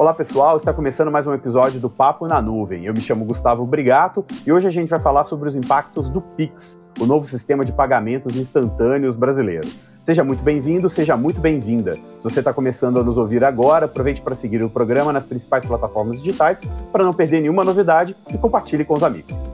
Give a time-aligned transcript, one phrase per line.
[0.00, 2.86] Olá pessoal, está começando mais um episódio do Papo na Nuvem.
[2.86, 6.22] Eu me chamo Gustavo Brigato e hoje a gente vai falar sobre os impactos do
[6.22, 9.68] Pix, o novo sistema de pagamentos instantâneos brasileiro.
[10.00, 11.96] Seja muito bem-vindo, seja muito bem-vinda.
[12.16, 15.66] Se você está começando a nos ouvir agora, aproveite para seguir o programa nas principais
[15.66, 19.49] plataformas digitais para não perder nenhuma novidade e compartilhe com os amigos.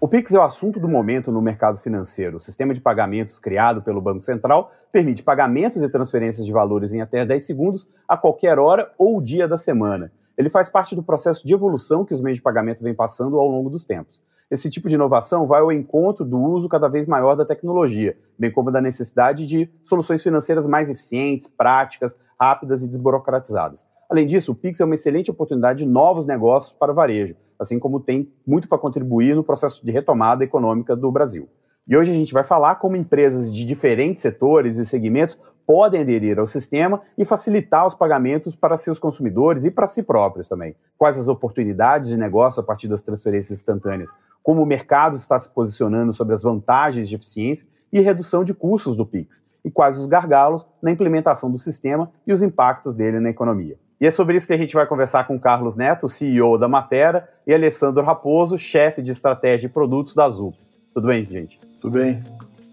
[0.00, 2.36] O Pix é o assunto do momento no mercado financeiro.
[2.36, 7.00] O sistema de pagamentos criado pelo Banco Central permite pagamentos e transferências de valores em
[7.00, 10.12] até 10 segundos a qualquer hora ou dia da semana.
[10.36, 13.48] Ele faz parte do processo de evolução que os meios de pagamento vêm passando ao
[13.48, 14.22] longo dos tempos.
[14.48, 18.52] Esse tipo de inovação vai ao encontro do uso cada vez maior da tecnologia, bem
[18.52, 23.84] como da necessidade de soluções financeiras mais eficientes, práticas, rápidas e desburocratizadas.
[24.08, 27.78] Além disso, o Pix é uma excelente oportunidade de novos negócios para o varejo, assim
[27.78, 31.48] como tem muito para contribuir no processo de retomada econômica do Brasil.
[31.86, 36.38] E hoje a gente vai falar como empresas de diferentes setores e segmentos podem aderir
[36.38, 40.74] ao sistema e facilitar os pagamentos para seus consumidores e para si próprios também.
[40.96, 44.10] Quais as oportunidades de negócio a partir das transferências instantâneas,
[44.42, 48.96] como o mercado está se posicionando sobre as vantagens de eficiência e redução de custos
[48.96, 53.28] do Pix, e quais os gargalos na implementação do sistema e os impactos dele na
[53.28, 53.78] economia.
[54.00, 57.28] E é sobre isso que a gente vai conversar com Carlos Neto, CEO da Matera,
[57.44, 60.54] e Alessandro Raposo, chefe de estratégia e produtos da Azul.
[60.94, 61.58] Tudo bem, gente?
[61.80, 62.22] Tudo bem.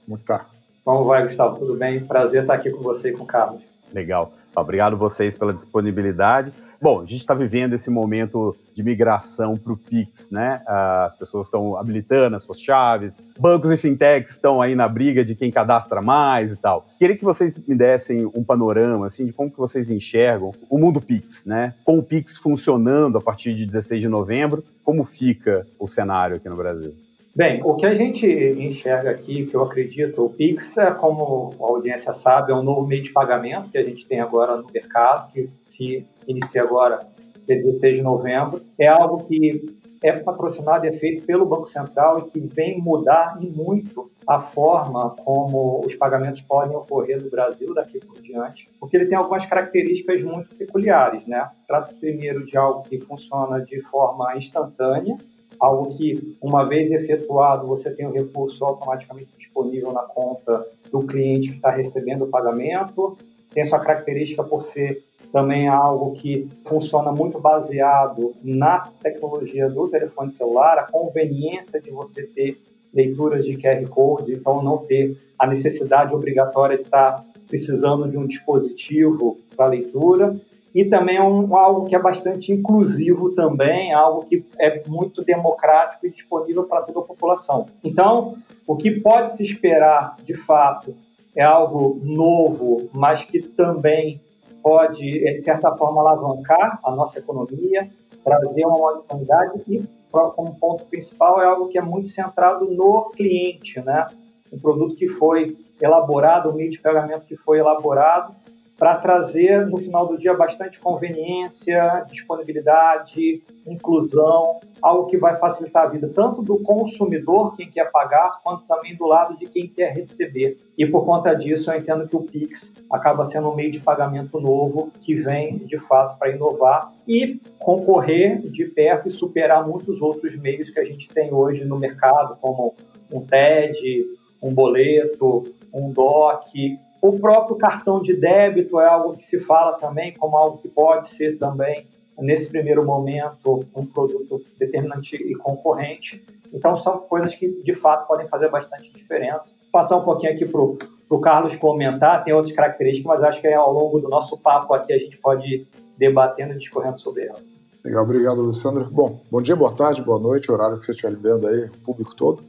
[0.06, 0.46] Como está?
[0.84, 1.58] Como vai, Gustavo?
[1.58, 2.06] Tudo bem?
[2.06, 3.64] Prazer estar aqui com você e com o Carlos.
[3.92, 4.34] Legal.
[4.56, 6.54] Obrigado vocês pela disponibilidade.
[6.86, 10.62] Bom, a gente está vivendo esse momento de migração para o Pix, né?
[10.68, 15.34] As pessoas estão habilitando as suas chaves, bancos e fintechs estão aí na briga de
[15.34, 16.86] quem cadastra mais e tal.
[17.00, 21.02] Queria que vocês me dessem um panorama, assim, de como que vocês enxergam o mundo
[21.02, 21.74] Pix, né?
[21.84, 26.48] Com o Pix funcionando a partir de 16 de novembro, como fica o cenário aqui
[26.48, 26.94] no Brasil?
[27.36, 31.64] Bem, o que a gente enxerga aqui, que eu acredito, o Pix, é, como a
[31.64, 35.34] audiência sabe, é um novo meio de pagamento que a gente tem agora no mercado,
[35.34, 37.06] que se inicia agora
[37.46, 38.62] dia 16 de novembro.
[38.80, 43.38] É algo que é patrocinado e é feito pelo Banco Central e que vem mudar
[43.42, 48.96] e muito a forma como os pagamentos podem ocorrer no Brasil daqui por diante, porque
[48.96, 51.50] ele tem algumas características muito peculiares, né?
[51.68, 55.18] Trata-se primeiro de algo que funciona de forma instantânea,
[55.60, 61.50] algo que, uma vez efetuado, você tem o recurso automaticamente disponível na conta do cliente
[61.50, 63.18] que está recebendo o pagamento.
[63.54, 70.32] Tem sua característica por ser também algo que funciona muito baseado na tecnologia do telefone
[70.32, 72.58] celular, a conveniência de você ter
[72.94, 78.26] leituras de QR Codes, então não ter a necessidade obrigatória de estar precisando de um
[78.26, 80.40] dispositivo para leitura
[80.76, 86.06] e também é um, algo que é bastante inclusivo também, algo que é muito democrático
[86.06, 87.68] e disponível para toda a população.
[87.82, 88.36] Então,
[88.68, 90.94] o que pode se esperar, de fato,
[91.34, 94.20] é algo novo, mas que também
[94.62, 97.90] pode, de certa forma, alavancar a nossa economia,
[98.22, 99.82] trazer uma oportunidade e,
[100.12, 104.08] como ponto principal, é algo que é muito centrado no cliente, né?
[104.52, 108.36] Um produto que foi elaborado, um meio de pagamento que foi elaborado
[108.78, 115.88] para trazer no final do dia bastante conveniência, disponibilidade, inclusão, algo que vai facilitar a
[115.88, 120.58] vida tanto do consumidor, quem quer pagar, quanto também do lado de quem quer receber.
[120.78, 124.40] E por conta disso, eu entendo que o Pix acaba sendo um meio de pagamento
[124.42, 130.36] novo que vem de fato para inovar e concorrer de perto e superar muitos outros
[130.38, 132.76] meios que a gente tem hoje no mercado, como
[133.12, 134.06] um TED,
[134.42, 135.44] um boleto,
[135.74, 136.78] um DOC,
[137.08, 141.10] o próprio cartão de débito é algo que se fala também como algo que pode
[141.10, 141.86] ser também,
[142.18, 146.26] nesse primeiro momento, um produto determinante e concorrente.
[146.54, 149.54] Então, são coisas que, de fato, podem fazer bastante diferença.
[149.62, 153.48] Vou passar um pouquinho aqui para o Carlos comentar, tem outras características, mas acho que
[153.54, 155.68] ao longo do nosso papo aqui a gente pode ir
[155.98, 157.44] debatendo e discorrendo sobre elas.
[157.84, 158.90] Legal, obrigado, Alessandro.
[158.90, 162.16] Bom, bom dia, boa tarde, boa noite, horário que você estiver vendo aí, o público
[162.16, 162.42] todo.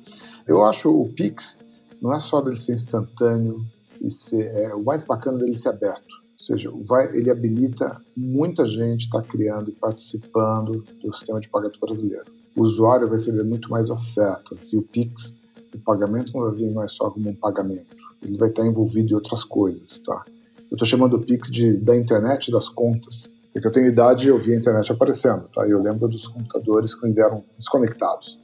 [0.47, 1.59] Eu acho o Pix,
[2.01, 3.61] não é só dele ser instantâneo,
[4.01, 6.07] e ser, é, o mais bacana dele ser aberto.
[6.39, 11.49] Ou seja, vai, ele habilita muita gente estar tá criando e participando do sistema de
[11.49, 12.27] pagamento brasileiro.
[12.55, 15.37] O usuário vai receber muito mais ofertas e o Pix,
[15.75, 19.15] o pagamento não vai vir mais só como um pagamento, ele vai estar envolvido em
[19.15, 20.25] outras coisas, tá?
[20.71, 24.31] Eu estou chamando o Pix de da internet das contas, porque eu tenho idade e
[24.31, 25.67] eu vi a internet aparecendo, tá?
[25.67, 28.39] Eu lembro dos computadores quando eram desconectados.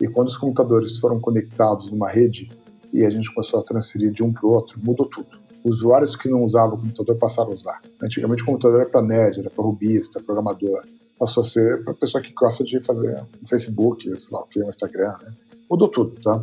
[0.00, 2.50] E quando os computadores foram conectados numa rede,
[2.92, 5.38] e a gente começou a transferir de um para o outro, mudou tudo.
[5.64, 7.82] Usuários que não usavam o computador passaram a usar.
[8.02, 10.82] Antigamente o computador era para nerd, era para rubista, programador.
[11.18, 14.62] Passou a ser para pessoa que gosta de fazer um Facebook, sei lá o que,
[14.62, 15.34] um Instagram, né?
[15.70, 16.42] Mudou tudo, tá?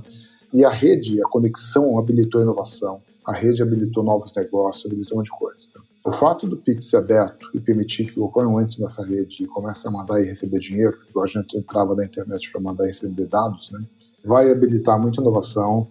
[0.53, 5.19] E a rede, a conexão habilitou a inovação, a rede habilitou novos negócios, habilitou um
[5.19, 5.67] monte de coisa.
[5.73, 5.81] Tá?
[6.05, 9.47] O fato do Pix ser aberto e permitir que qualquer um entre nessa rede e
[9.47, 12.87] comece a mandar e receber dinheiro, igual a gente entrava na internet para mandar e
[12.87, 13.85] receber dados, né,
[14.23, 15.87] vai habilitar muita inovação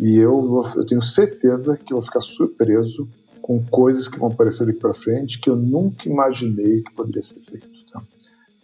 [0.00, 3.06] e eu, vou, eu tenho certeza que vou ficar surpreso
[3.42, 7.38] com coisas que vão aparecer daqui para frente que eu nunca imaginei que poderia ser
[7.40, 7.68] feito.
[7.92, 8.02] Tá?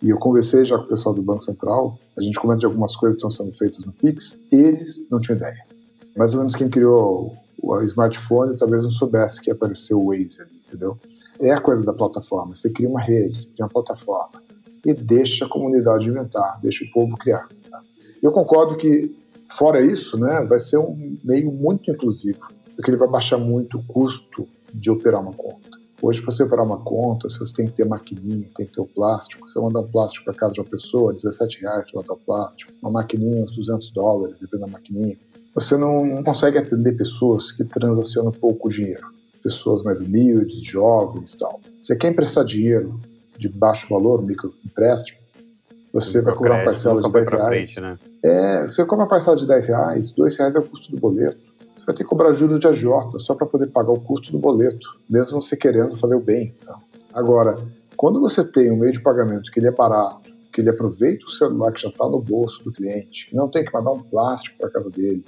[0.03, 2.97] E eu conversei já com o pessoal do Banco Central, a gente comenta de algumas
[2.97, 5.63] coisas que estão sendo feitas no Pix, eles não tinham ideia.
[6.17, 10.41] Mais ou menos quem criou o smartphone talvez não soubesse que ia aparecer o Waze
[10.41, 10.99] ali, entendeu?
[11.39, 12.55] É a coisa da plataforma.
[12.55, 14.43] Você cria uma rede, você cria uma plataforma
[14.87, 17.47] e deixa a comunidade inventar, deixa o povo criar.
[17.71, 17.83] Tá?
[18.23, 19.15] Eu concordo que,
[19.51, 23.85] fora isso, né, vai ser um meio muito inclusivo, porque ele vai baixar muito o
[23.85, 25.77] custo de operar uma conta.
[26.03, 28.81] Hoje, para você operar uma conta, se você tem que ter maquininha, tem que ter
[28.83, 32.13] o plástico, você mandar um plástico para casa de uma pessoa, 17 reais para mandar
[32.13, 35.19] o plástico, uma maquininha, uns 200 dólares, dependendo da maquininha.
[35.55, 39.07] Você não consegue atender pessoas que transacionam pouco dinheiro,
[39.43, 41.61] pessoas mais humildes, jovens e tal.
[41.79, 43.01] Você quer emprestar dinheiro
[43.39, 45.16] de baixo valor, microempréstimo,
[46.01, 47.49] você vai cobrar uma parcela de 10 reais.
[47.49, 47.99] Frente, né?
[48.23, 51.57] É, você cobra uma parcela de 10 reais, 2 reais é o custo do boleto
[51.77, 54.39] você vai ter que cobrar juros de agiota só para poder pagar o custo do
[54.39, 56.55] boleto, mesmo você querendo fazer o bem.
[56.65, 56.79] Tá?
[57.13, 57.59] Agora,
[57.97, 61.31] quando você tem um meio de pagamento que ele é barato, que ele aproveita o
[61.31, 64.57] celular que já está no bolso do cliente, que não tem que mandar um plástico
[64.57, 65.23] para casa dele,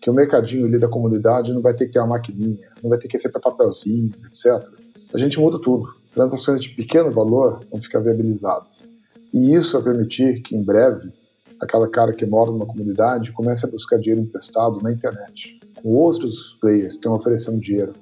[0.00, 2.98] que o mercadinho ali da comunidade não vai ter que ter uma maquininha, não vai
[2.98, 4.68] ter que receber papelzinho, etc.
[5.14, 5.94] A gente muda tudo.
[6.12, 8.88] Transações de pequeno valor vão ficar viabilizadas.
[9.34, 11.12] E isso vai permitir que, em breve,
[11.60, 16.56] aquela cara que mora numa comunidade comece a buscar dinheiro emprestado na internet com outros
[16.60, 17.94] players que estão oferecendo dinheiro.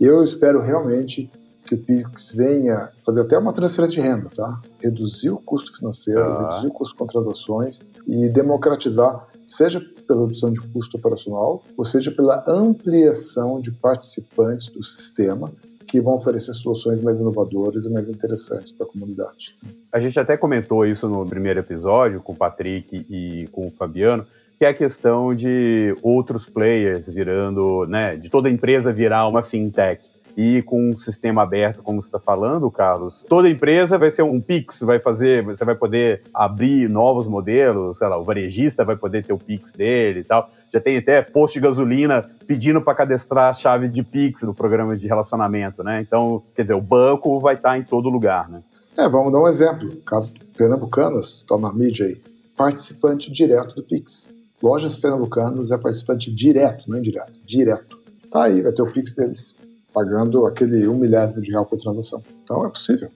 [0.00, 1.28] Eu espero realmente
[1.66, 4.62] que o Pix venha fazer até uma transferência de renda, tá?
[4.80, 6.50] Reduzir o custo financeiro, ah.
[6.50, 12.12] reduzir o custo de contratações e democratizar, seja pela redução de custo operacional, ou seja
[12.12, 15.52] pela ampliação de participantes do sistema
[15.86, 19.56] que vão oferecer soluções mais inovadoras e mais interessantes para a comunidade.
[19.92, 24.26] A gente até comentou isso no primeiro episódio com o Patrick e com o Fabiano,
[24.58, 30.08] que é a questão de outros players virando, né, de toda empresa virar uma fintech.
[30.36, 34.38] E com um sistema aberto, como você está falando, Carlos, toda empresa vai ser um
[34.38, 39.24] Pix, vai fazer, você vai poder abrir novos modelos, sei lá, o varejista vai poder
[39.24, 40.50] ter o Pix dele e tal.
[40.70, 44.94] Já tem até posto de gasolina pedindo para cadastrar a chave de Pix no programa
[44.94, 46.02] de relacionamento, né?
[46.02, 48.62] Então, quer dizer, o banco vai estar tá em todo lugar, né?
[48.98, 49.96] É, vamos dar um exemplo.
[50.04, 52.20] Caso Pernambucanas, está na mídia aí,
[52.56, 54.34] participante direto do Pix.
[54.62, 57.98] Lojas Pernambucanas é participante direto, não indireto, direto.
[58.30, 59.54] Tá aí, vai ter o Pix deles,
[59.96, 62.22] pagando aquele um milésimo de real por transação.
[62.42, 63.08] Então é possível.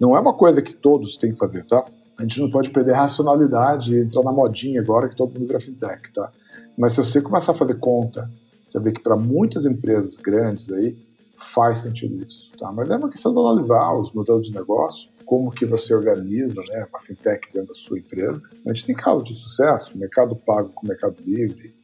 [0.00, 1.84] Não é uma coisa que todos têm que fazer, tá?
[2.16, 5.46] A gente não pode perder a racionalidade e entrar na modinha agora que todo mundo
[5.46, 6.32] vira fintech, tá?
[6.78, 8.30] Mas se você começar a fazer conta,
[8.66, 10.96] você vê que para muitas empresas grandes aí
[11.36, 12.72] faz sentido isso, tá?
[12.72, 16.86] Mas é uma questão de analisar os modelos de negócio como que você organiza né,
[16.88, 18.48] uma fintech dentro da sua empresa.
[18.66, 21.74] A gente tem casos de sucesso, Mercado Pago com Mercado Livre,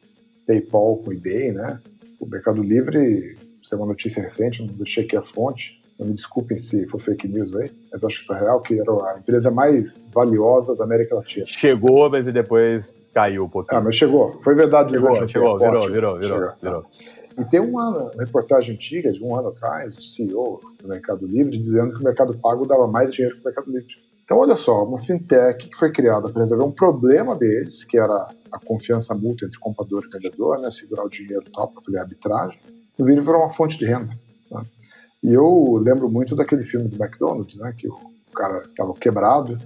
[0.47, 1.79] PayPal com eBay, né?
[2.19, 6.57] O Mercado Livre, isso é uma notícia recente, não deixei aqui a fonte, me desculpem
[6.57, 10.07] se for fake news aí, mas acho que tá real, que era a empresa mais
[10.13, 11.45] valiosa da América Latina.
[11.45, 13.79] Chegou, mas depois caiu um pouquinho.
[13.79, 14.39] Ah, mas chegou.
[14.39, 14.91] Foi verdade.
[14.91, 16.85] Chegou, chegou, virou, virou, virou, virou.
[17.37, 21.93] E tem uma reportagem antiga, de um ano atrás, do CEO do Mercado Livre, dizendo
[21.93, 23.95] que o Mercado Pago dava mais dinheiro que o Mercado Livre.
[24.23, 28.29] Então, olha só, uma fintech que foi criada para resolver um problema deles, que era
[28.51, 32.59] a confiança mútua entre comprador e vendedor, né, segurar o dinheiro tal para fazer arbitragem,
[32.97, 34.17] virou uma fonte de renda.
[34.49, 34.65] Tá?
[35.23, 37.97] E eu lembro muito daquele filme do McDonald's, né, que o
[38.35, 39.57] cara estava quebrado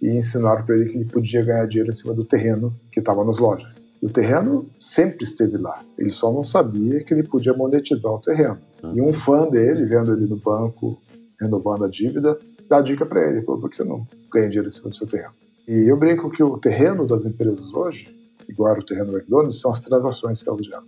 [0.00, 3.24] e ensinaram para ele que ele podia ganhar dinheiro em cima do terreno que estava
[3.24, 3.82] nas lojas.
[4.02, 5.84] O terreno sempre esteve lá.
[5.98, 8.58] Ele só não sabia que ele podia monetizar o terreno.
[8.82, 8.96] Uhum.
[8.96, 10.98] E um fã dele, vendo ele no banco,
[11.38, 14.70] renovando a dívida, dá a dica para ele: por que você não ganha dinheiro em
[14.70, 15.34] cima do seu terreno?
[15.68, 18.08] E eu brinco que o terreno das empresas hoje,
[18.50, 20.84] igual o terreno do McDonald's, são as transações que geram.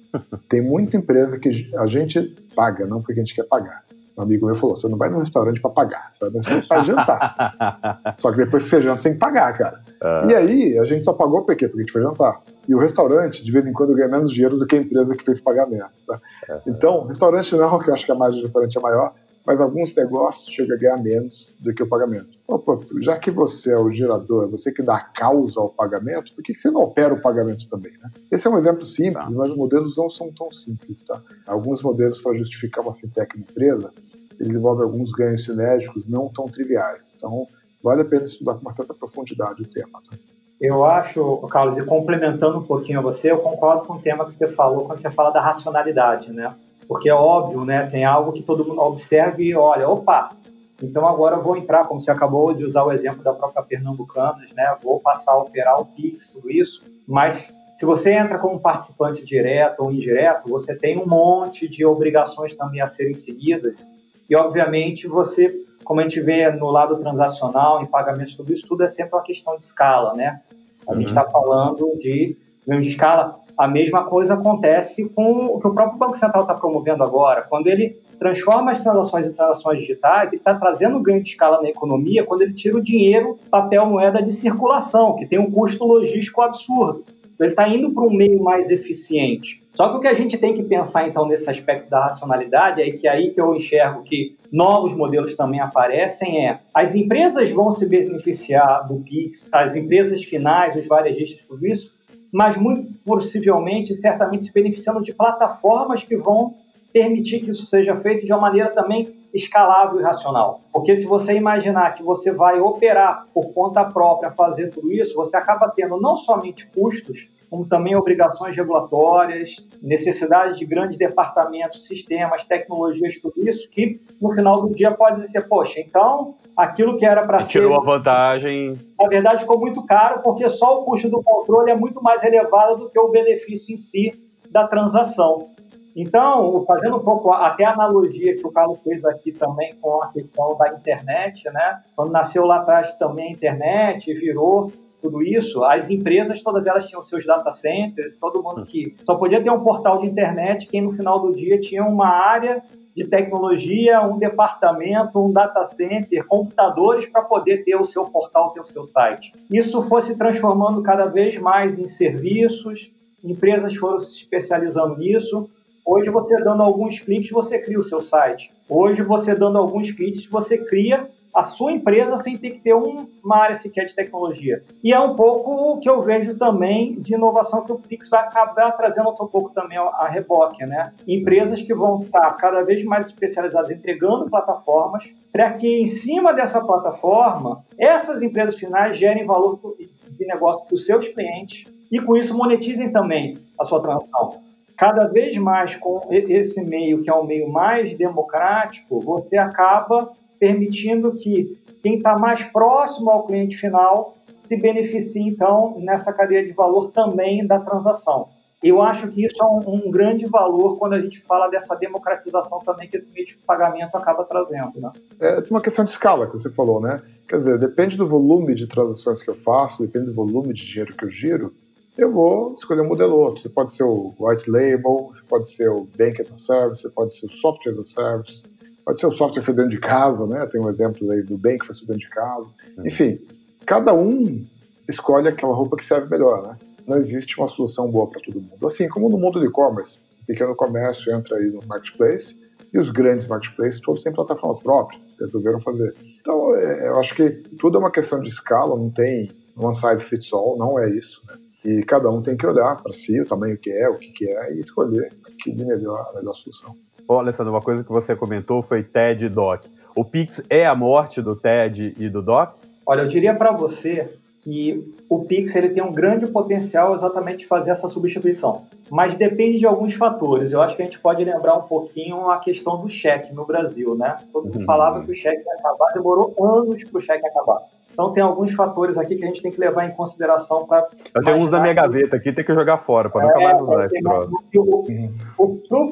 [0.49, 2.21] Tem muita empresa que a gente
[2.55, 3.85] paga, não porque a gente quer pagar.
[4.17, 6.69] Um amigo meu falou: você não vai no restaurante para pagar, você vai no restaurante
[6.69, 8.15] para jantar.
[8.19, 9.81] só que depois que você janta, você tem que pagar, cara.
[10.03, 10.31] Uhum.
[10.31, 11.67] E aí, a gente só pagou por quê?
[11.67, 12.43] Porque a gente foi jantar.
[12.69, 15.25] E o restaurante, de vez em quando, ganha menos dinheiro do que a empresa que
[15.25, 16.03] fez pagamentos.
[16.03, 16.21] Tá?
[16.67, 19.15] Então, restaurante não, que eu acho que a margem de restaurante é maior,
[19.47, 22.39] mas alguns negócios chegam a ganhar menos do que o pagamento.
[22.47, 26.43] Opa, já que você é o gerador, você que dá a causa ao pagamento, por
[26.43, 27.93] que você não opera o pagamento também?
[27.93, 28.11] Né?
[28.31, 29.31] Esse é um exemplo simples, tá.
[29.35, 31.03] mas os modelos não são tão simples.
[31.03, 31.21] Tá?
[31.47, 33.93] Alguns modelos para justificar uma fintech na empresa,
[34.39, 37.15] eles envolvem alguns ganhos sinérgicos não tão triviais.
[37.17, 37.47] Então,
[37.83, 40.01] vale a pena estudar com uma certa profundidade o tema.
[40.09, 40.17] Tá?
[40.61, 44.35] Eu acho, Carlos, e complementando um pouquinho a você, eu concordo com o tema que
[44.35, 46.55] você falou quando você fala da racionalidade, né?
[46.93, 47.89] Porque é óbvio, né?
[47.91, 50.37] Tem algo que todo mundo observa e olha, opa,
[50.83, 54.53] então agora eu vou entrar, como você acabou de usar o exemplo da própria Pernambucanas,
[54.53, 54.77] né?
[54.83, 59.81] Vou passar a operar o Pix, tudo isso, mas se você entra como participante direto
[59.81, 63.87] ou indireto, você tem um monte de obrigações também a serem seguidas
[64.29, 68.85] e, obviamente, você, como a gente vê no lado transacional, em pagamentos, tudo isso, tudo
[68.85, 70.43] é sempre uma questão de escala, né?
[70.87, 70.99] A uhum.
[70.99, 73.41] gente está falando de, de escala.
[73.57, 77.43] A mesma coisa acontece com o que o próprio Banco Central está promovendo agora.
[77.49, 81.69] Quando ele transforma as transações em transações digitais, ele está trazendo ganho de escala na
[81.69, 86.41] economia quando ele tira o dinheiro, papel, moeda de circulação, que tem um custo logístico
[86.41, 87.05] absurdo.
[87.35, 89.63] Então, ele está indo para um meio mais eficiente.
[89.75, 92.91] Só que o que a gente tem que pensar, então, nesse aspecto da racionalidade, é
[92.91, 97.89] que aí que eu enxergo que novos modelos também aparecem, é as empresas vão se
[97.89, 101.91] beneficiar do PIX, as empresas finais, os varejistas, tudo isso,
[102.33, 106.55] mas muito possivelmente, certamente, se beneficiando de plataformas que vão
[106.93, 110.61] permitir que isso seja feito de uma maneira também escalável e racional.
[110.73, 115.37] Porque se você imaginar que você vai operar por conta própria, fazer tudo isso, você
[115.37, 123.19] acaba tendo não somente custos, como também obrigações regulatórias, necessidade de grandes departamentos, sistemas, tecnologias,
[123.19, 127.43] tudo isso, que no final do dia pode ser, poxa, então aquilo que era para
[127.43, 127.51] ser.
[127.51, 128.79] Tirou a vantagem.
[128.99, 132.79] Na verdade, ficou muito caro, porque só o custo do controle é muito mais elevado
[132.79, 134.19] do que o benefício em si
[134.51, 135.51] da transação.
[135.95, 140.11] Então, fazendo um pouco até a analogia que o Carlos fez aqui também com a
[140.11, 141.83] questão da internet, né?
[141.95, 147.03] Quando nasceu lá atrás também a internet, virou tudo isso, as empresas, todas elas tinham
[147.03, 150.93] seus data centers, todo mundo que só podia ter um portal de internet, quem no
[150.93, 152.63] final do dia tinha uma área
[152.95, 158.61] de tecnologia, um departamento, um data center, computadores para poder ter o seu portal, ter
[158.61, 159.33] o seu site.
[159.51, 162.93] Isso foi se transformando cada vez mais em serviços,
[163.25, 165.51] empresas foram se especializando nisso.
[165.85, 168.53] Hoje, você dando alguns cliques, você cria o seu site.
[168.69, 173.09] Hoje, você dando alguns cliques, você cria a sua empresa sem ter que ter um,
[173.25, 174.63] uma área sequer de tecnologia.
[174.85, 178.21] E é um pouco o que eu vejo também de inovação que o Pix vai
[178.21, 180.93] acabar trazendo um pouco também a reboque, né?
[181.09, 186.61] Empresas que vão estar cada vez mais especializadas entregando plataformas para que em cima dessa
[186.61, 192.37] plataforma essas empresas finais gerem valor de negócio para os seus clientes e com isso
[192.37, 194.43] monetizem também a sua transação.
[194.77, 200.13] Cada vez mais com esse meio que é um meio mais democrático, você acaba
[200.43, 206.51] permitindo que quem está mais próximo ao cliente final se beneficie, então, nessa cadeia de
[206.51, 208.29] valor também da transação.
[208.61, 212.59] Eu acho que isso é um, um, grande valor quando a gente fala dessa democratização
[212.59, 214.81] também que esse meio de pagamento acaba trazendo.
[214.81, 214.91] Né?
[215.21, 217.01] É uma questão de escala que você falou, né?
[217.29, 220.97] Quer dizer, depende do volume de transações que eu faço, depende do volume de dinheiro
[220.97, 221.55] que eu giro,
[221.97, 223.43] eu vou escolher um modelo outro.
[223.43, 226.91] Você pode ser o white label, você pode ser o bank as a service, você
[226.91, 228.43] pode ser o software as a service,
[228.85, 230.47] Pode ser o software feito dentro de casa, né?
[230.47, 232.53] Tem um exemplo aí do bem que faz tudo dentro de casa.
[232.77, 232.87] Uhum.
[232.87, 233.21] Enfim,
[233.65, 234.45] cada um
[234.89, 236.59] escolhe aquela roupa que serve melhor, né?
[236.87, 238.67] Não existe uma solução boa para todo mundo.
[238.67, 242.41] Assim como no mundo do e-commerce, pequeno comércio entra aí no marketplace
[242.73, 245.95] e os grandes marketplaces todos têm plataformas próprias, resolveram fazer.
[246.21, 250.01] Então, é, eu acho que tudo é uma questão de escala, não tem one size
[250.01, 251.35] fits all, não é isso, né?
[251.65, 254.29] E cada um tem que olhar para si, o tamanho que é, o que, que
[254.29, 256.75] é, e escolher que de melhor, a melhor solução.
[257.19, 259.69] Alessandro, uma coisa que você comentou foi TED e DOC.
[259.95, 262.61] O Pix é a morte do TED e do DOC?
[262.87, 264.09] Olha, eu diria para você
[264.43, 268.63] que o Pix ele tem um grande potencial exatamente de fazer essa substituição.
[268.91, 270.53] Mas depende de alguns fatores.
[270.53, 273.95] Eu acho que a gente pode lembrar um pouquinho a questão do cheque no Brasil,
[273.95, 274.19] né?
[274.33, 274.65] Todo mundo uhum.
[274.65, 277.61] falava que o cheque ia acabar, demorou anos para o cheque acabar.
[277.93, 280.89] Então tem alguns fatores aqui que a gente tem que levar em consideração para.
[281.15, 283.61] Eu tenho uns na minha gaveta aqui, tem que jogar fora para é, nunca mais
[283.61, 284.33] usar esse troço.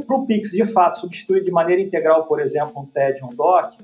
[0.06, 3.74] Para o Pix, de fato, substituir de maneira integral, por exemplo, um TED, um DOC,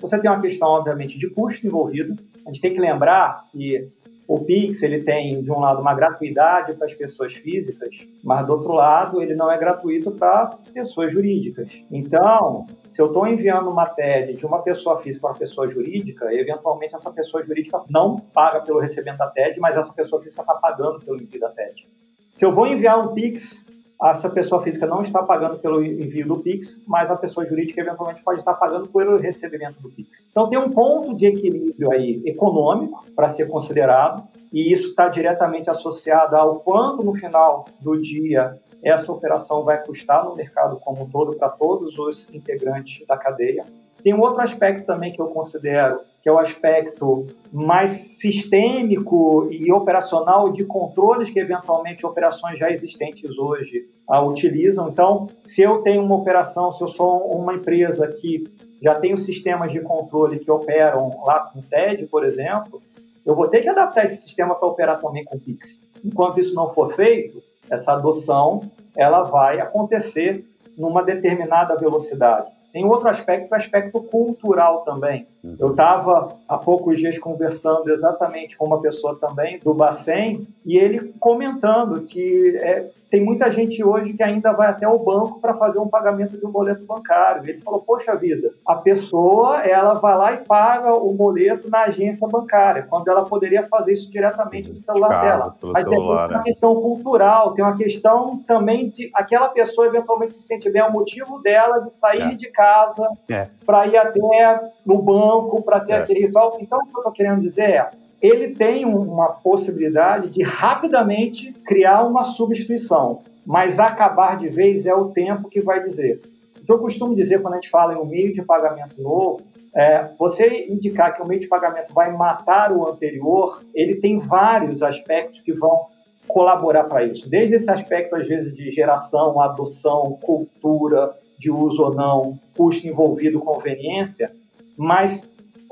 [0.00, 2.16] você tem uma questão, obviamente, de custo envolvido.
[2.44, 3.88] A gente tem que lembrar que
[4.26, 8.52] o Pix ele tem, de um lado, uma gratuidade para as pessoas físicas, mas, do
[8.52, 11.68] outro lado, ele não é gratuito para pessoas jurídicas.
[11.90, 16.32] Então, se eu estou enviando uma TED de uma pessoa física para uma pessoa jurídica,
[16.32, 20.54] eventualmente essa pessoa jurídica não paga pelo recebimento da TED, mas essa pessoa física está
[20.54, 21.88] pagando pelo envio da TED.
[22.36, 23.64] Se eu vou enviar um Pix
[24.10, 28.22] essa pessoa física não está pagando pelo envio do Pix, mas a pessoa jurídica eventualmente
[28.22, 30.28] pode estar pagando pelo recebimento do Pix.
[30.30, 35.70] Então tem um ponto de equilíbrio aí econômico para ser considerado, e isso está diretamente
[35.70, 41.08] associado ao quanto no final do dia essa operação vai custar no mercado como um
[41.08, 43.64] todo para todos os integrantes da cadeia.
[44.02, 49.72] Tem um outro aspecto também que eu considero, que é o aspecto mais sistêmico e
[49.72, 53.88] operacional de controles que eventualmente operações já existentes hoje
[54.24, 54.88] utilizam.
[54.88, 58.44] Então, se eu tenho uma operação, se eu sou uma empresa que
[58.82, 62.82] já tem os sistemas de controle que operam lá com TED, por exemplo,
[63.24, 65.80] eu vou ter que adaptar esse sistema para operar também com Pix.
[66.04, 70.44] Enquanto isso não for feito, essa adoção ela vai acontecer
[70.76, 72.50] numa determinada velocidade.
[72.72, 75.26] Tem outro aspecto, o aspecto cultural também.
[75.58, 81.12] Eu estava há poucos dias conversando exatamente com uma pessoa também do Bacen e ele
[81.18, 85.78] comentando que é, tem muita gente hoje que ainda vai até o banco para fazer
[85.78, 87.46] um pagamento de um boleto bancário.
[87.46, 92.26] Ele falou: Poxa vida, a pessoa ela vai lá e paga o boleto na agência
[92.26, 95.56] bancária, quando ela poderia fazer isso diretamente no celular casa, dela.
[95.74, 100.70] Mas tem uma questão cultural, tem uma questão também de aquela pessoa eventualmente se sente
[100.70, 102.34] bem, é o motivo dela de sair é.
[102.34, 103.48] de casa é.
[103.66, 105.31] para ir até no banco,
[105.64, 105.96] para ter é.
[105.96, 106.58] aquele ritual.
[106.60, 112.04] Então, o que eu estou querendo dizer é ele tem uma possibilidade de rapidamente criar
[112.04, 116.22] uma substituição, mas acabar de vez é o tempo que vai dizer.
[116.60, 119.40] O que eu costumo dizer quando a gente fala em um meio de pagamento novo,
[119.74, 124.82] é, você indicar que o meio de pagamento vai matar o anterior, ele tem vários
[124.82, 125.86] aspectos que vão
[126.28, 127.28] colaborar para isso.
[127.28, 133.40] Desde esse aspecto, às vezes, de geração, adoção, cultura, de uso ou não, custo envolvido,
[133.40, 134.30] conveniência,
[134.76, 135.22] mas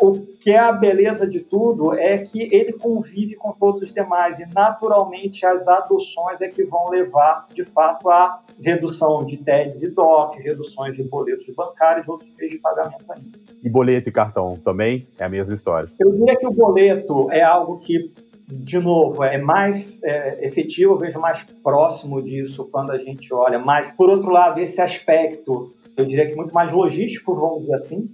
[0.00, 4.40] o que é a beleza de tudo é que ele convive com todos os demais
[4.40, 9.90] e naturalmente as adoções é que vão levar de fato à redução de TEDs e
[9.90, 13.38] DOC, reduções de boletos bancários e outros meios de pagamento ainda.
[13.62, 15.90] E boleto e cartão também é a mesma história?
[15.98, 18.10] Eu diria que o boleto é algo que
[18.52, 23.60] de novo, é mais é, efetivo, eu vejo mais próximo disso quando a gente olha.
[23.60, 28.10] Mas, por outro lado, esse aspecto, eu diria que muito mais logístico, vamos dizer assim,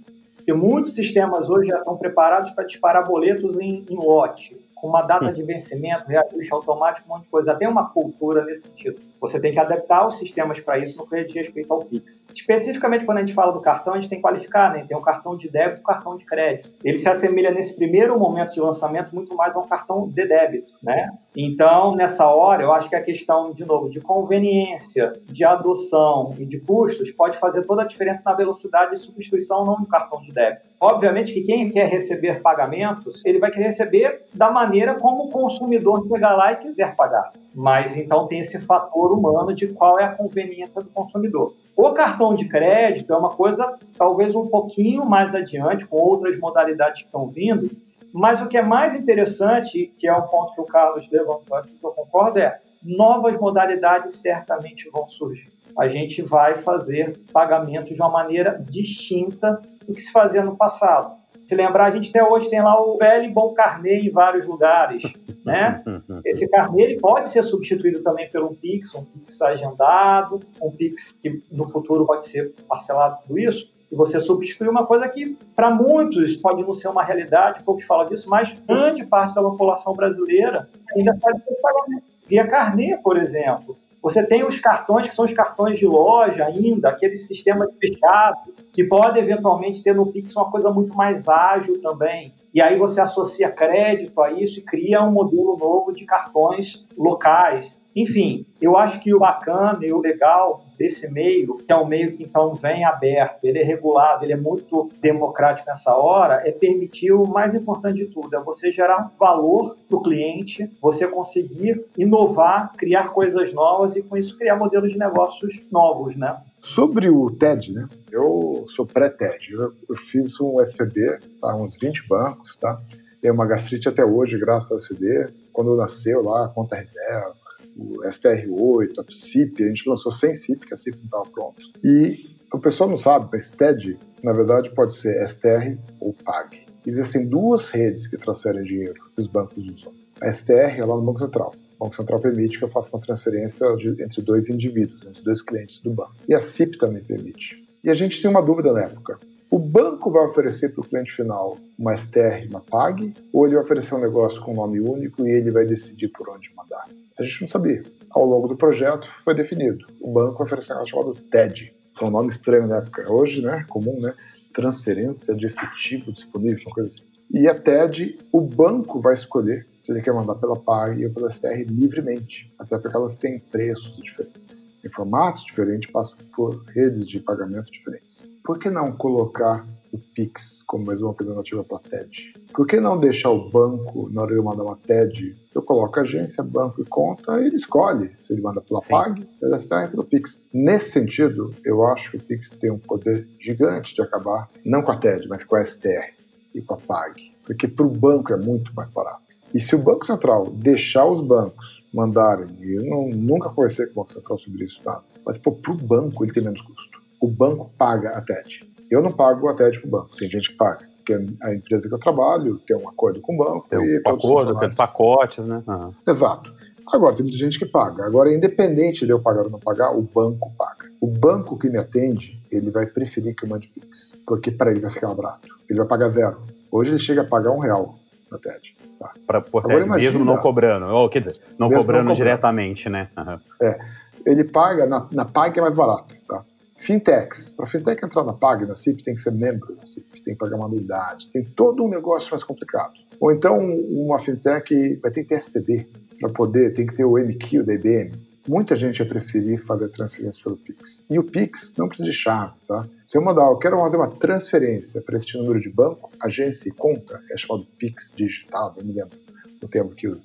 [0.47, 5.01] porque muitos sistemas hoje já estão preparados para disparar boletos em, em lote com uma
[5.01, 7.51] data de vencimento, reajuste automático, um monte de coisa.
[7.51, 9.01] Até uma cultura nesse sentido.
[9.19, 12.23] Você tem que adaptar os sistemas para isso no que diz respeito ao Pix.
[12.33, 14.85] Especificamente quando a gente fala do cartão, a gente tem que qualificar, né?
[14.87, 16.69] Tem o cartão de débito e o cartão de crédito.
[16.83, 20.73] Ele se assemelha nesse primeiro momento de lançamento muito mais a um cartão de débito,
[20.81, 21.09] né?
[21.35, 26.45] Então, nessa hora, eu acho que a questão, de novo, de conveniência, de adoção e
[26.45, 30.31] de custos pode fazer toda a diferença na velocidade de substituição não do cartão de
[30.31, 30.65] débito.
[30.79, 36.07] Obviamente que quem quer receber pagamentos, ele vai querer receber da maneira como o consumidor
[36.07, 37.31] chegar lá e quiser pagar.
[37.57, 41.55] Mas então tem esse fator humano de qual é a conveniência do consumidor.
[41.75, 47.01] O cartão de crédito é uma coisa talvez um pouquinho mais adiante, com outras modalidades
[47.01, 47.71] que estão vindo,
[48.13, 51.71] mas o que é mais interessante, que é um ponto que o Carlos levantou aqui,
[51.71, 55.51] que eu concordo, é novas modalidades certamente vão surgir.
[55.79, 61.16] A gente vai fazer pagamentos de uma maneira distinta do que se fazia no passado.
[61.47, 64.45] Se lembrar, a gente até hoje tem lá o velho e bom carnê em vários
[64.45, 65.01] lugares,
[65.45, 65.81] né?
[66.25, 71.41] Esse carnê pode ser substituído também por um Pix, um Pix agendado, um Pix que
[71.49, 76.35] no futuro pode ser parcelado tudo isso, e você substitui uma coisa que para muitos
[76.35, 81.17] pode não ser uma realidade, poucos falam disso, mas grande parte da população brasileira ainda
[81.17, 83.77] faz pagamento via carnê, por exemplo.
[84.07, 88.85] Você tem os cartões que são os cartões de loja ainda, aquele sistema fechado, que
[88.85, 92.33] pode eventualmente ter no Pix uma coisa muito mais ágil também.
[92.53, 97.76] E aí você associa crédito a isso e cria um modelo novo de cartões locais.
[97.97, 102.15] Enfim, eu acho que o bacana e o legal desse meio, que é um meio
[102.15, 107.11] que então vem aberto, ele é regulado, ele é muito democrático nessa hora, é permitir
[107.11, 112.71] o mais importante de tudo, é você gerar valor para o cliente, você conseguir inovar,
[112.77, 116.37] criar coisas novas e com isso criar modelos de negócios novos, né?
[116.59, 117.89] Sobre o TED, né?
[118.11, 119.53] Eu sou pré-TED.
[119.53, 122.79] Eu, fiz um SPB para uns 20 bancos, tá?
[123.19, 125.33] Tenho uma gastrite até hoje, graças ao SPB.
[125.51, 127.46] Quando nasceu lá, conta reserva,
[127.77, 131.61] o STR8, a CIP, a gente lançou sem CIP, que a CIP não estava pronto.
[131.83, 136.65] E o pessoal não sabe, mas TED, na verdade, pode ser STR ou PAG.
[136.85, 139.93] Existem duas redes que transferem dinheiro que os bancos usam.
[140.21, 141.53] A STR é lá no Banco Central.
[141.77, 145.41] O Banco Central permite que eu faça uma transferência de, entre dois indivíduos, entre dois
[145.41, 146.15] clientes do banco.
[146.27, 147.63] E a CIP também permite.
[147.83, 149.19] E a gente tem uma dúvida na época.
[149.49, 153.63] O banco vai oferecer para o cliente final uma STR, uma PAG, ou ele vai
[153.63, 156.87] oferecer um negócio com nome único e ele vai decidir por onde mandar?
[157.19, 157.83] A gente não sabia.
[158.09, 159.85] Ao longo do projeto foi definido.
[159.99, 161.73] O banco vai oferecer um negócio chamado TED.
[161.93, 163.11] Foi um nome estranho na época.
[163.11, 164.13] Hoje, né, comum, né?
[164.53, 167.05] Transferência de efetivo disponível, uma coisa assim.
[167.31, 171.29] E a TED, o banco vai escolher se ele quer mandar pela PAG ou pela
[171.29, 174.69] STR livremente, até porque elas têm preços diferentes.
[174.83, 180.63] Em formatos diferentes, passam por redes de pagamento diferentes por que não colocar o Pix
[180.65, 182.33] como mais uma alternativa para a TED?
[182.57, 186.43] Por que não deixar o banco, na hora de mandar uma TED, eu coloco agência,
[186.43, 188.93] banco e conta, e ele escolhe se ele manda pela Sim.
[188.93, 190.41] PAG, pela STR pelo Pix.
[190.51, 194.91] Nesse sentido, eu acho que o Pix tem um poder gigante de acabar, não com
[194.91, 196.15] a TED, mas com a STR
[196.55, 199.21] e com a PAG, porque para o banco é muito mais barato.
[199.53, 203.91] E se o Banco Central deixar os bancos mandarem, e eu não, nunca conversei com
[203.91, 205.03] o Banco Central sobre isso, tá?
[205.23, 206.97] mas para o banco ele tem menos custo.
[207.21, 208.67] O banco paga a TED.
[208.89, 210.96] Eu não pago a TED para o banco, tem gente que paga.
[211.07, 213.67] Porque a empresa que eu trabalho tem um acordo com o banco.
[213.69, 215.63] Tem um acordo, tem pacotes, né?
[215.65, 215.93] Uhum.
[216.05, 216.53] Exato.
[216.93, 218.05] Agora, tem muita gente que paga.
[218.05, 220.91] Agora, independente de eu pagar ou não pagar, o banco paga.
[220.99, 224.81] O banco que me atende, ele vai preferir que eu mande Pix, porque para ele
[224.81, 225.47] vai ficar barato.
[225.69, 226.41] Ele vai pagar zero.
[226.69, 227.95] Hoje ele chega a pagar um real
[228.29, 228.75] na TED.
[228.99, 229.13] Tá?
[229.25, 230.87] Para por TED, imagina, mesmo não cobrando.
[230.87, 233.09] Ou, quer dizer, não cobrando, não cobrando diretamente, né?
[233.17, 233.39] Uhum.
[233.61, 233.79] É.
[234.25, 236.43] Ele paga, na, na PAG é mais barato, tá?
[236.77, 237.49] Fintechs.
[237.49, 240.39] Para fintech entrar na PAG, na CIP, tem que ser membro da CIP, tem que
[240.39, 242.93] pagar uma anuidade, tem todo um negócio mais complicado.
[243.19, 245.87] Ou então, uma fintech vai ter que ter SPB
[246.19, 248.11] para poder, tem que ter o MQ da IBM.
[248.47, 251.03] Muita gente vai preferir fazer transferência pelo Pix.
[251.09, 252.87] E o Pix não precisa de chave, tá?
[253.05, 256.71] Se eu mandar, eu quero fazer uma transferência para este número de banco, agência e
[256.71, 259.17] conta, é chamado Pix digital, não me lembro
[259.61, 260.23] o termo que usa.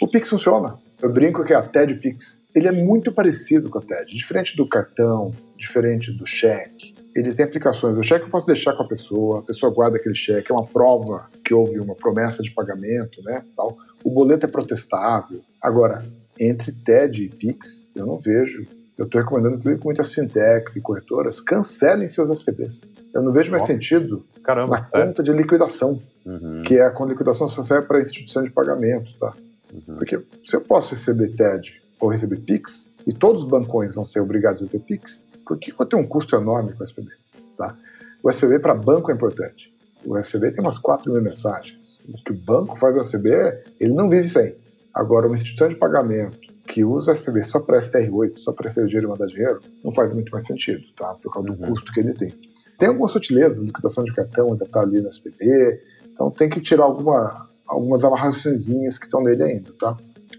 [0.00, 0.78] O Pix funciona.
[1.00, 2.43] Eu brinco que é a TED Pix.
[2.54, 6.94] Ele é muito parecido com a TED, diferente do cartão, diferente do cheque.
[7.14, 7.96] Ele tem aplicações.
[7.96, 10.66] O cheque eu posso deixar com a pessoa, a pessoa guarda aquele cheque, é uma
[10.66, 13.44] prova que houve uma promessa de pagamento, né?
[13.56, 13.76] Tal.
[14.04, 15.40] O boleto é protestável.
[15.60, 16.04] Agora,
[16.38, 18.66] entre TED e Pix, eu não vejo.
[18.96, 22.88] Eu estou recomendando, inclusive, que muitas fintechs e corretoras cancelem seus SPBs.
[23.12, 25.06] Eu não vejo mais sentido Caramba, na é.
[25.06, 26.62] conta de liquidação, uhum.
[26.62, 29.34] que é a liquidação só serve para instituição de pagamento, tá?
[29.72, 29.96] Uhum.
[29.96, 34.20] Porque se eu posso receber TED ou receber PIX, e todos os bancões vão ser
[34.20, 37.10] obrigados a ter PIX, por que vai ter um custo enorme com o SPB?
[37.56, 37.76] Tá?
[38.22, 39.72] O SPB para banco é importante.
[40.04, 41.98] O SPB tem umas 4 mil mensagens.
[42.06, 44.54] O que o banco faz no SPB, ele não vive sem.
[44.92, 48.86] Agora, uma instituição de pagamento que usa o SPB só para STR8, só para receber
[48.86, 51.14] dinheiro e mandar dinheiro, não faz muito mais sentido, tá?
[51.22, 51.68] Por causa do uhum.
[51.70, 52.34] custo que ele tem.
[52.78, 55.80] Tem algumas sutilezas, liquidação de cartão ainda está ali no SPB,
[56.12, 58.66] então tem que tirar alguma, algumas amarrações
[58.98, 59.96] que estão nele ainda, tá?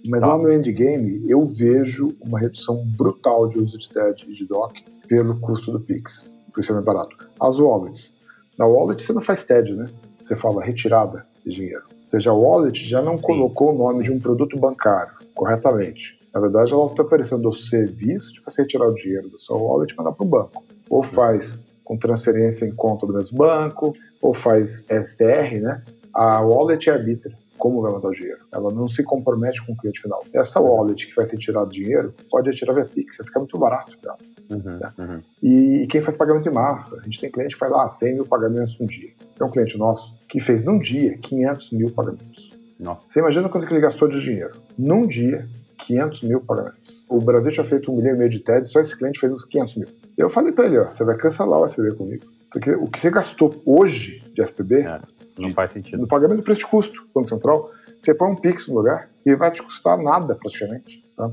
[0.08, 0.28] Mas tá.
[0.28, 4.74] lá no endgame, eu vejo uma redução brutal de uso de TED e de DOC
[5.08, 7.16] pelo custo do Pix, por isso é mais barato.
[7.40, 8.14] As wallets.
[8.58, 9.90] Na wallet você não faz TED, né?
[10.20, 11.84] Você fala retirada de dinheiro.
[11.90, 13.24] Ou seja, a wallet já não Sim.
[13.24, 16.18] colocou o nome de um produto bancário corretamente.
[16.34, 19.94] Na verdade, ela está oferecendo o serviço de você retirar o dinheiro da sua wallet
[19.94, 20.64] e mandar para o banco.
[20.90, 25.84] Ou faz com transferência em conta do mesmo banco, ou faz STR, né?
[26.14, 28.40] A wallet é arbitra como vai mandar o dinheiro.
[28.52, 30.24] Ela não se compromete com o cliente final.
[30.34, 33.98] Essa wallet que vai ser tirado dinheiro pode retirar via Pix, vai ficar muito barato
[34.00, 34.16] para
[34.50, 34.94] Uhum, né?
[34.98, 35.22] uhum.
[35.42, 36.98] E, quem faz pagamento em massa?
[37.00, 39.10] A gente tem cliente que faz lá 100 mil pagamentos num dia.
[39.38, 42.52] Tem um cliente nosso que fez num dia 500 mil pagamentos.
[42.80, 43.02] Nossa.
[43.08, 44.54] Você imagina quanto que ele gastou de dinheiro?
[44.78, 45.48] Num dia,
[45.80, 47.04] 500 mil pagamentos.
[47.10, 49.46] O Brasil tinha feito um milhão e meio de TED, só esse cliente fez uns
[49.46, 49.88] 500 mil.
[50.18, 52.26] Eu falei para ele, ó, você vai cancelar o SPB comigo.
[52.56, 55.02] Porque o que você gastou hoje de SPB, é,
[55.38, 55.98] não faz sentido.
[56.00, 57.70] No pagamento do preço de custo, Banco Central,
[58.02, 61.04] você põe um Pix no lugar e vai te custar nada praticamente.
[61.18, 61.30] Tá?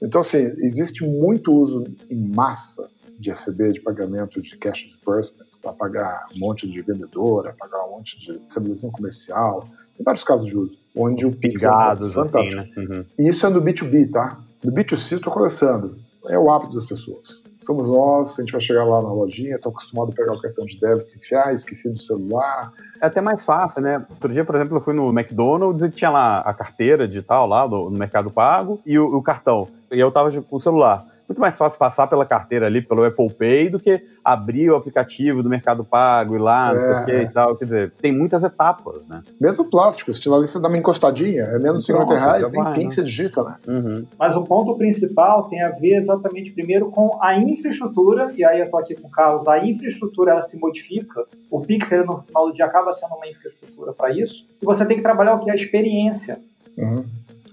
[0.00, 5.72] Então, assim, existe muito uso em massa de SPB, de pagamento de cash disbursement, para
[5.72, 9.68] pagar um monte de vendedora, pagar um monte de estabelecimento comercial.
[9.96, 12.20] Tem vários casos de uso, onde o Pix é fantástico.
[12.20, 12.70] Assim, né?
[12.76, 13.04] uhum.
[13.18, 14.38] E isso é no B2B, tá?
[14.62, 15.98] No B2C, estou conversando.
[16.28, 17.39] É o hábito das pessoas.
[17.60, 20.64] Somos nós, a gente vai chegar lá na lojinha, estou acostumado a pegar o cartão
[20.64, 22.72] de débito enfiar, esqueci do celular.
[23.00, 24.04] É até mais fácil, né?
[24.08, 27.68] Outro dia, por exemplo, eu fui no McDonald's e tinha lá a carteira digital lá
[27.68, 29.68] no Mercado Pago e o, o cartão.
[29.90, 33.32] E eu tava com o celular muito mais fácil passar pela carteira ali, pelo Apple
[33.32, 37.04] Pay, do que abrir o aplicativo do Mercado Pago e lá, não é, sei o
[37.04, 37.56] que e tal.
[37.56, 39.22] Quer dizer, tem muitas etapas, né?
[39.40, 42.64] Mesmo plástico, se tiver ali, você dá uma encostadinha, é menos de 50 reais, tem
[42.74, 42.90] quem né?
[42.90, 43.56] você digita, né?
[43.68, 44.04] Uhum.
[44.18, 48.68] Mas o ponto principal tem a ver exatamente primeiro com a infraestrutura, e aí eu
[48.68, 52.54] tô aqui com o Carlos, a infraestrutura ela se modifica, o Pixel no final do
[52.54, 55.48] dia acaba sendo uma infraestrutura para isso, e você tem que trabalhar o que?
[55.48, 56.40] A experiência.
[56.76, 57.04] Uhum.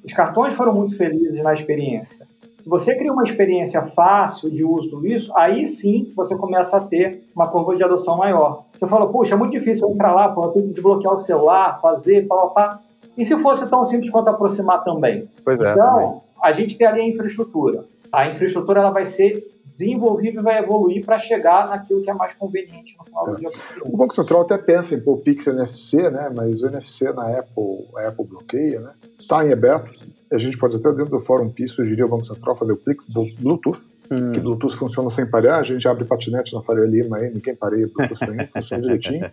[0.04, 2.27] Os cartões foram muito felizes na experiência.
[2.68, 7.24] Se você cria uma experiência fácil de uso disso, aí sim você começa a ter
[7.34, 8.66] uma curva de adoção maior.
[8.74, 12.28] Você fala, puxa, é muito difícil eu entrar lá, pô, que desbloquear o celular, fazer,
[12.28, 12.80] pá, pá,
[13.18, 15.30] E se fosse tão simples quanto aproximar também?
[15.46, 15.72] Pois é.
[15.72, 16.22] Então, também.
[16.44, 17.86] a gente tem ali a infraestrutura.
[18.12, 22.34] A infraestrutura ela vai ser desenvolvida e vai evoluir para chegar naquilo que é mais
[22.34, 23.32] conveniente no final é.
[23.32, 23.50] do dia.
[23.86, 26.30] O Banco Central até pensa em pôr o Pix NFC, né?
[26.36, 28.92] Mas o NFC na Apple, a Apple bloqueia, né?
[29.18, 32.56] Está em aberto, a gente pode até dentro do Fórum PIS sugerir ao Banco Central
[32.56, 34.32] fazer o Pix Bluetooth, Hum.
[34.32, 37.90] Que Bluetooth funciona sem parear, a gente abre patinete na Faria Lima aí, ninguém pareia
[37.94, 39.30] Bluetooth nenhum, funciona direitinho.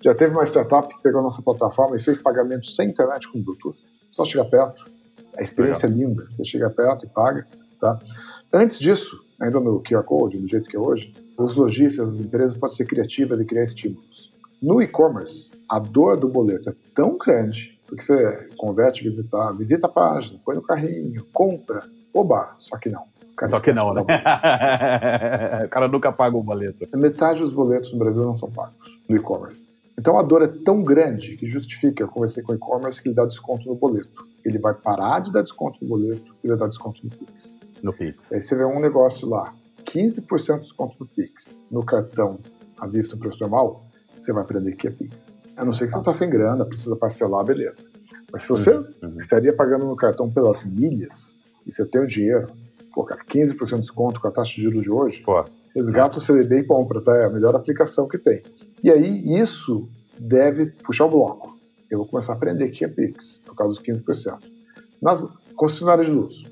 [0.00, 3.42] Já teve uma startup que pegou a nossa plataforma e fez pagamento sem internet com
[3.42, 3.88] Bluetooth.
[4.10, 4.90] Só chegar perto.
[5.36, 6.02] A experiência Legal.
[6.02, 6.26] é linda.
[6.30, 7.46] Você chega perto e paga.
[7.80, 7.98] Tá?
[8.52, 12.54] Antes disso, ainda no QR Code, do jeito que é hoje, os lojistas, as empresas
[12.54, 14.32] podem ser criativas e criar estímulos.
[14.60, 19.90] No e-commerce, a dor do boleto é tão grande, porque você converte, visitar, visita a
[19.90, 23.04] página, põe no carrinho, compra, oba, só que não.
[23.50, 24.00] Só que não, né?
[25.66, 26.88] o cara nunca paga o boleto.
[26.96, 28.74] Metade dos boletos no Brasil não são pagos
[29.06, 29.66] no e-commerce.
[29.98, 33.14] Então a dor é tão grande que justifica, eu conversei com o e-commerce, que ele
[33.14, 34.26] dá desconto no boleto.
[34.42, 37.58] Ele vai parar de dar desconto no boleto e vai dar desconto no Pix.
[37.82, 38.32] No Pix.
[38.32, 39.52] Aí você vê um negócio lá,
[39.84, 42.38] 15% de desconto no Pix, no cartão
[42.78, 43.84] à vista no preço normal,
[44.18, 45.41] você vai aprender que é Pix.
[45.56, 47.86] A não ser que você está sem grana, precisa parcelar, beleza.
[48.32, 49.16] Mas se você uhum, uhum.
[49.18, 52.48] estaria pagando no cartão pelas milhas, e você tem o dinheiro,
[52.94, 55.44] pô, cara, 15% de desconto com a taxa de juros de hoje, pô.
[55.74, 57.14] resgata o CDB e compra, tá?
[57.16, 58.42] É a melhor aplicação que tem.
[58.82, 59.88] E aí, isso
[60.18, 61.56] deve puxar o bloco.
[61.90, 64.38] Eu vou começar a aprender que é Pix, por causa dos 15%.
[65.00, 66.46] Nas concessionárias de luz,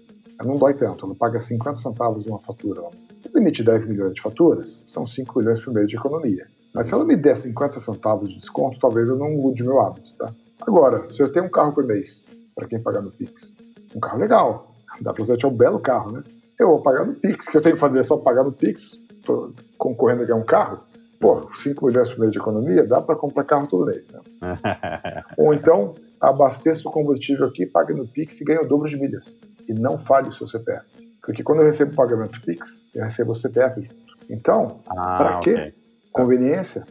[0.45, 2.83] não dói tanto, ela paga 50 centavos de uma fatura.
[3.21, 6.47] Se limite 10 milhões de faturas, são 5 milhões por mês de economia.
[6.73, 10.15] Mas se ela me der 50 centavos de desconto, talvez eu não mude meu hábito,
[10.17, 10.33] tá?
[10.61, 13.53] Agora, se eu tenho um carro por mês, para quem pagar no Pix,
[13.95, 16.23] um carro legal, dá para você ter um belo carro, né?
[16.59, 19.53] Eu vou pagar no Pix, que eu tenho que fazer só pagar no Pix, tô
[19.79, 20.81] concorrendo a ganhar um carro.
[21.19, 24.21] Pô, 5 milhões por mês de economia, dá para comprar carro todo mês, né?
[25.37, 29.39] Ou então, abasteça o combustível aqui, pague no Pix e ganhe o dobro de milhas.
[29.69, 30.87] E não fale o seu CPF.
[31.23, 34.11] Porque quando eu recebo o pagamento Pix, eu recebo o CPF junto.
[34.29, 35.53] Então, ah, para quê?
[35.53, 35.80] Okay.
[36.13, 36.85] Conveniência?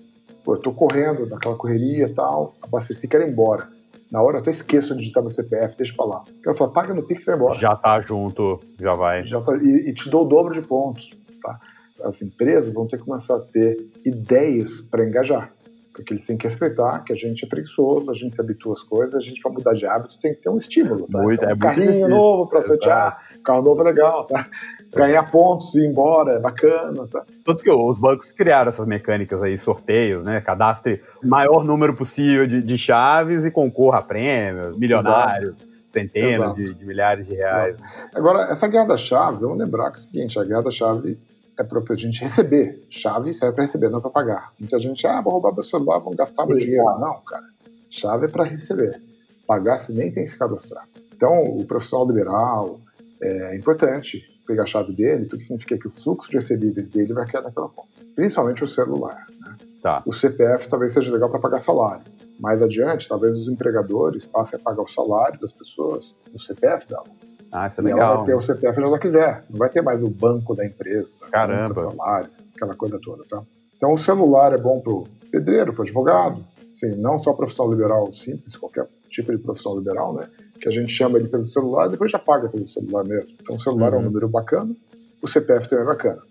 [0.44, 3.70] Pô, eu tô correndo naquela correria e tal, abasteci, quero ir embora.
[4.12, 6.24] Na hora eu até esqueço de digitar meu CPF, deixa pra lá.
[6.42, 7.60] Quero falar, paga no Pix e vai embora.
[7.60, 9.24] Já tá junto, já vai.
[9.24, 11.12] Já tá, e, e te dou o dobro de pontos.
[11.44, 11.60] Tá?
[12.04, 15.54] As empresas vão ter que começar a ter ideias para engajar.
[15.94, 18.82] Porque eles têm que respeitar que a gente é preguiçoso, a gente se habitua às
[18.82, 21.08] coisas, a gente, para mudar de hábito, tem que ter um estímulo.
[21.08, 21.22] Tá?
[21.22, 24.50] Muito, então, é um carrinho muito novo para sortear, carro novo é legal, tá?
[24.94, 27.24] Ganhar pontos e ir embora, é bacana, tá?
[27.46, 30.42] Tanto que os bancos criaram essas mecânicas aí, sorteios, né?
[30.42, 35.62] Cadastre maior número possível de, de chaves e concorra a prêmios, milionários.
[35.62, 35.80] Exato.
[35.90, 37.76] Centenas de, de, milhares de reais.
[38.14, 41.18] Agora, essa guerra da chave, vamos lembrar que é o seguinte: a guerra da chave
[41.58, 42.86] é para a gente receber.
[42.92, 44.54] Chave serve para receber, não para pagar.
[44.60, 46.86] Muita gente, ah, vou roubar meu celular, vão gastar meu dinheiro.
[47.00, 47.44] Não, cara.
[47.90, 49.02] Chave é para receber.
[49.48, 50.88] Pagar se nem tem que se cadastrar.
[51.12, 52.80] Então, o profissional liberal
[53.22, 57.28] é importante pegar a chave dele, porque significa que o fluxo de recebíveis dele vai
[57.28, 57.88] cair naquela conta.
[58.16, 59.28] Principalmente o celular.
[59.40, 59.58] Né?
[59.80, 60.02] Tá.
[60.08, 62.04] O CPF talvez seja legal para pagar salário.
[62.40, 67.06] Mais adiante, talvez os empregadores passem a pagar o salário das pessoas no CPF dela.
[67.52, 68.00] Ah, isso é e legal.
[68.00, 69.46] ela vai ter o CPF onde ela quiser.
[69.50, 71.74] Não vai ter mais o banco da empresa, Caramba.
[71.74, 73.44] o salário, aquela coisa toda, tá?
[73.76, 78.58] Então o celular é bom pro pedreiro, pro advogado, sim, não só profissional liberal simples,
[78.58, 80.30] qualquer tipo de profissional liberal, né?
[80.60, 83.30] que a gente chama ele pelo celular e depois já paga pelo celular mesmo.
[83.42, 83.96] Então o celular uhum.
[83.96, 84.06] é um uhum.
[84.08, 84.76] número bacana,
[85.22, 86.22] o CPF também é bacana.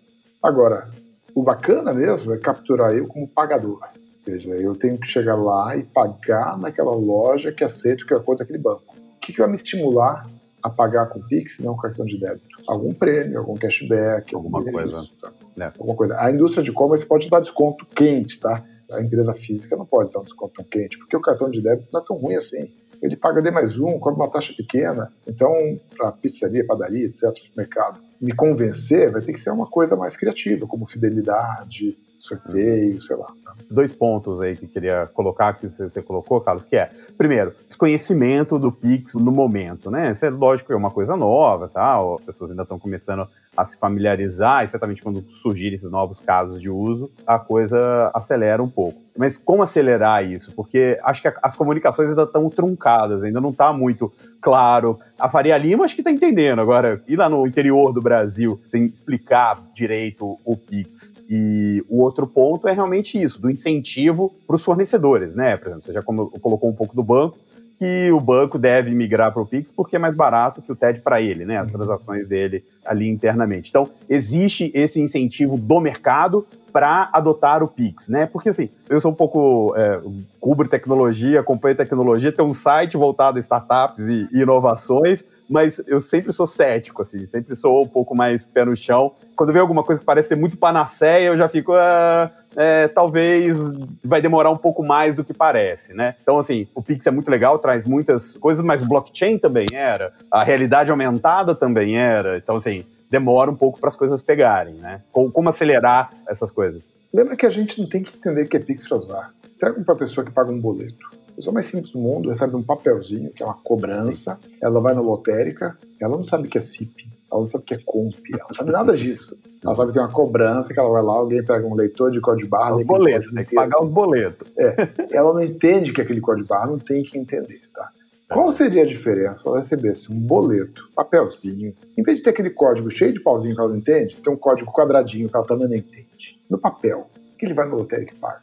[0.42, 0.90] Agora,
[1.34, 3.80] o bacana mesmo é capturar eu como pagador.
[3.82, 8.22] Ou seja, eu tenho que chegar lá e pagar naquela loja que aceita o QR
[8.22, 8.94] Code daquele banco.
[9.16, 10.28] O que, que vai me estimular
[10.62, 12.46] a pagar com Pix e não cartão de débito?
[12.66, 15.08] Algum prêmio, algum cashback, alguma coisa.
[15.20, 15.32] Tá?
[15.58, 15.64] É.
[15.66, 16.20] Alguma coisa.
[16.20, 18.64] A indústria de e-commerce pode dar desconto quente, tá?
[18.90, 21.88] A empresa física não pode dar um desconto tão quente, porque o cartão de débito
[21.92, 22.72] não é tão ruim assim
[23.02, 25.12] ele paga D mais um, cobra uma taxa pequena.
[25.26, 25.52] Então,
[25.96, 30.66] para pizzaria, padaria, etc., mercado, me convencer vai ter que ser uma coisa mais criativa,
[30.66, 33.32] como fidelidade, sorteio, sei lá.
[33.70, 38.72] Dois pontos aí que queria colocar, que você colocou, Carlos, que é, primeiro, desconhecimento do
[38.72, 40.12] Pix no momento, né?
[40.12, 41.98] Isso é lógico é uma coisa nova, tá?
[41.98, 46.60] As pessoas ainda estão começando a se familiarizar, e certamente quando surgirem esses novos casos
[46.60, 49.08] de uso, a coisa acelera um pouco.
[49.18, 50.52] Mas como acelerar isso?
[50.52, 54.96] Porque acho que as comunicações ainda estão truncadas, ainda não está muito claro.
[55.18, 56.60] A Faria Lima acho que está entendendo.
[56.60, 61.14] Agora, ir lá no interior do Brasil sem explicar direito o Pix.
[61.28, 65.56] E o outro ponto é realmente isso, do incentivo para os fornecedores, né?
[65.56, 67.38] Por exemplo, você já colocou um pouco do banco,
[67.78, 71.00] que o banco deve migrar para o Pix porque é mais barato que o TED
[71.00, 71.58] para ele, né?
[71.58, 71.74] As uhum.
[71.74, 73.70] transações dele ali internamente.
[73.70, 78.26] Então, existe esse incentivo do mercado para adotar o Pix, né?
[78.26, 80.00] Porque assim, eu sou um pouco é,
[80.40, 86.00] cubro tecnologia, acompanho tecnologia, tem um site voltado a startups e, e inovações, mas eu
[86.00, 89.12] sempre sou cético, assim, sempre sou um pouco mais pé no chão.
[89.34, 93.56] Quando vem alguma coisa que parece ser muito panaceia, eu já fico, ah, é, talvez
[94.04, 96.16] vai demorar um pouco mais do que parece, né?
[96.22, 100.12] Então, assim, o Pix é muito legal, traz muitas coisas, mas o blockchain também era,
[100.30, 102.36] a realidade aumentada também era.
[102.36, 105.02] Então, assim, demora um pouco para as coisas pegarem, né?
[105.12, 106.94] Como, como, acelerar essas coisas?
[107.12, 109.34] Lembra que a gente não tem que entender que é Pix para usar.
[109.58, 111.06] Pega uma pessoa que paga um boleto.
[111.30, 114.50] A pessoa mais simples do mundo recebe um papelzinho, que é uma cobrança, Sim.
[114.60, 117.66] ela vai na lotérica, ela não sabe o que é CIP, ela não sabe o
[117.66, 119.38] que é COMP, ela não sabe nada disso.
[119.64, 122.20] Ela sabe que tem uma cobrança, que ela vai lá, alguém pega um leitor de
[122.20, 122.76] código de barra...
[122.76, 124.48] Os boletos, tem que pagar os boletos.
[124.58, 127.90] É, ela não entende que é aquele código de barra, não tem que entender, tá?
[128.30, 129.48] Qual seria a diferença?
[129.48, 133.60] Ela recebesse um boleto, papelzinho, em vez de ter aquele código cheio de pauzinho que
[133.60, 136.38] ela não entende, tem um código quadradinho que ela também não entende.
[136.48, 138.42] No papel, que ele vai no lotérica e paga?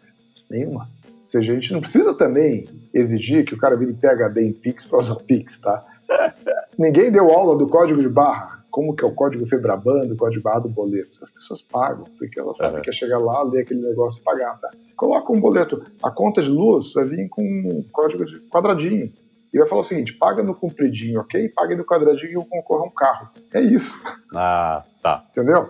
[0.49, 0.89] Nenhuma.
[1.05, 4.85] Ou seja, a gente não precisa também exigir que o cara vire PHD em Pix
[4.85, 5.85] para usar o Pix, tá?
[6.77, 10.43] Ninguém deu aula do código de barra, como que é o código Febraban, o código
[10.43, 11.19] barra do boleto.
[11.21, 14.59] As pessoas pagam, porque elas sabem que é chegar lá, ler aquele negócio e pagar,
[14.59, 14.71] tá?
[14.97, 15.81] Coloca um boleto.
[16.01, 19.11] A conta de luz vai vir com um código de quadradinho
[19.55, 21.47] e vai falar o seguinte: paga no compridinho, ok?
[21.47, 23.29] Paga no quadradinho e concorra a um carro.
[23.53, 23.97] É isso.
[24.35, 25.23] Ah, tá.
[25.31, 25.69] Entendeu?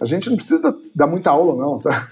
[0.00, 2.08] A gente não precisa dar muita aula, não, tá?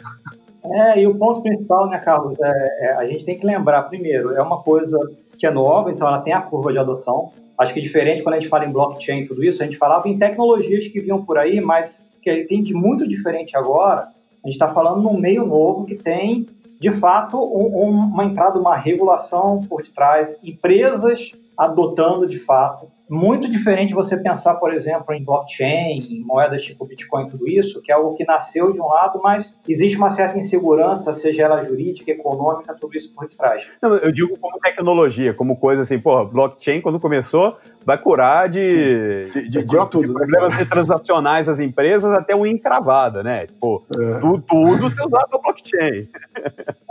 [0.65, 4.35] É, e o ponto principal, né, Carlos, é, é, a gente tem que lembrar, primeiro,
[4.35, 4.99] é uma coisa
[5.39, 7.33] que é nova, então ela tem a curva de adoção.
[7.59, 9.77] Acho que é diferente quando a gente fala em blockchain e tudo isso, a gente
[9.77, 14.09] falava em tecnologias que vinham por aí, mas que tem de muito diferente agora.
[14.43, 16.47] A gente está falando num meio novo que tem
[16.85, 23.95] de fato, um, uma entrada, uma regulação por detrás, empresas adotando de fato muito diferente
[23.95, 28.15] você pensar, por exemplo, em blockchain, em moedas tipo Bitcoin, tudo isso, que é algo
[28.17, 32.97] que nasceu de um lado, mas existe uma certa insegurança, seja ela jurídica, econômica, tudo
[32.97, 33.67] isso por detrás.
[33.83, 39.25] Não, eu digo como tecnologia, como coisa assim, porra, blockchain, quando começou, vai curar de,
[39.31, 40.65] de, de, de, tudo, de né, problemas né?
[40.65, 43.47] transacionais das empresas até uma encravada, né?
[43.47, 44.19] Tipo, é.
[44.19, 46.09] tu, tudo você usava blockchain.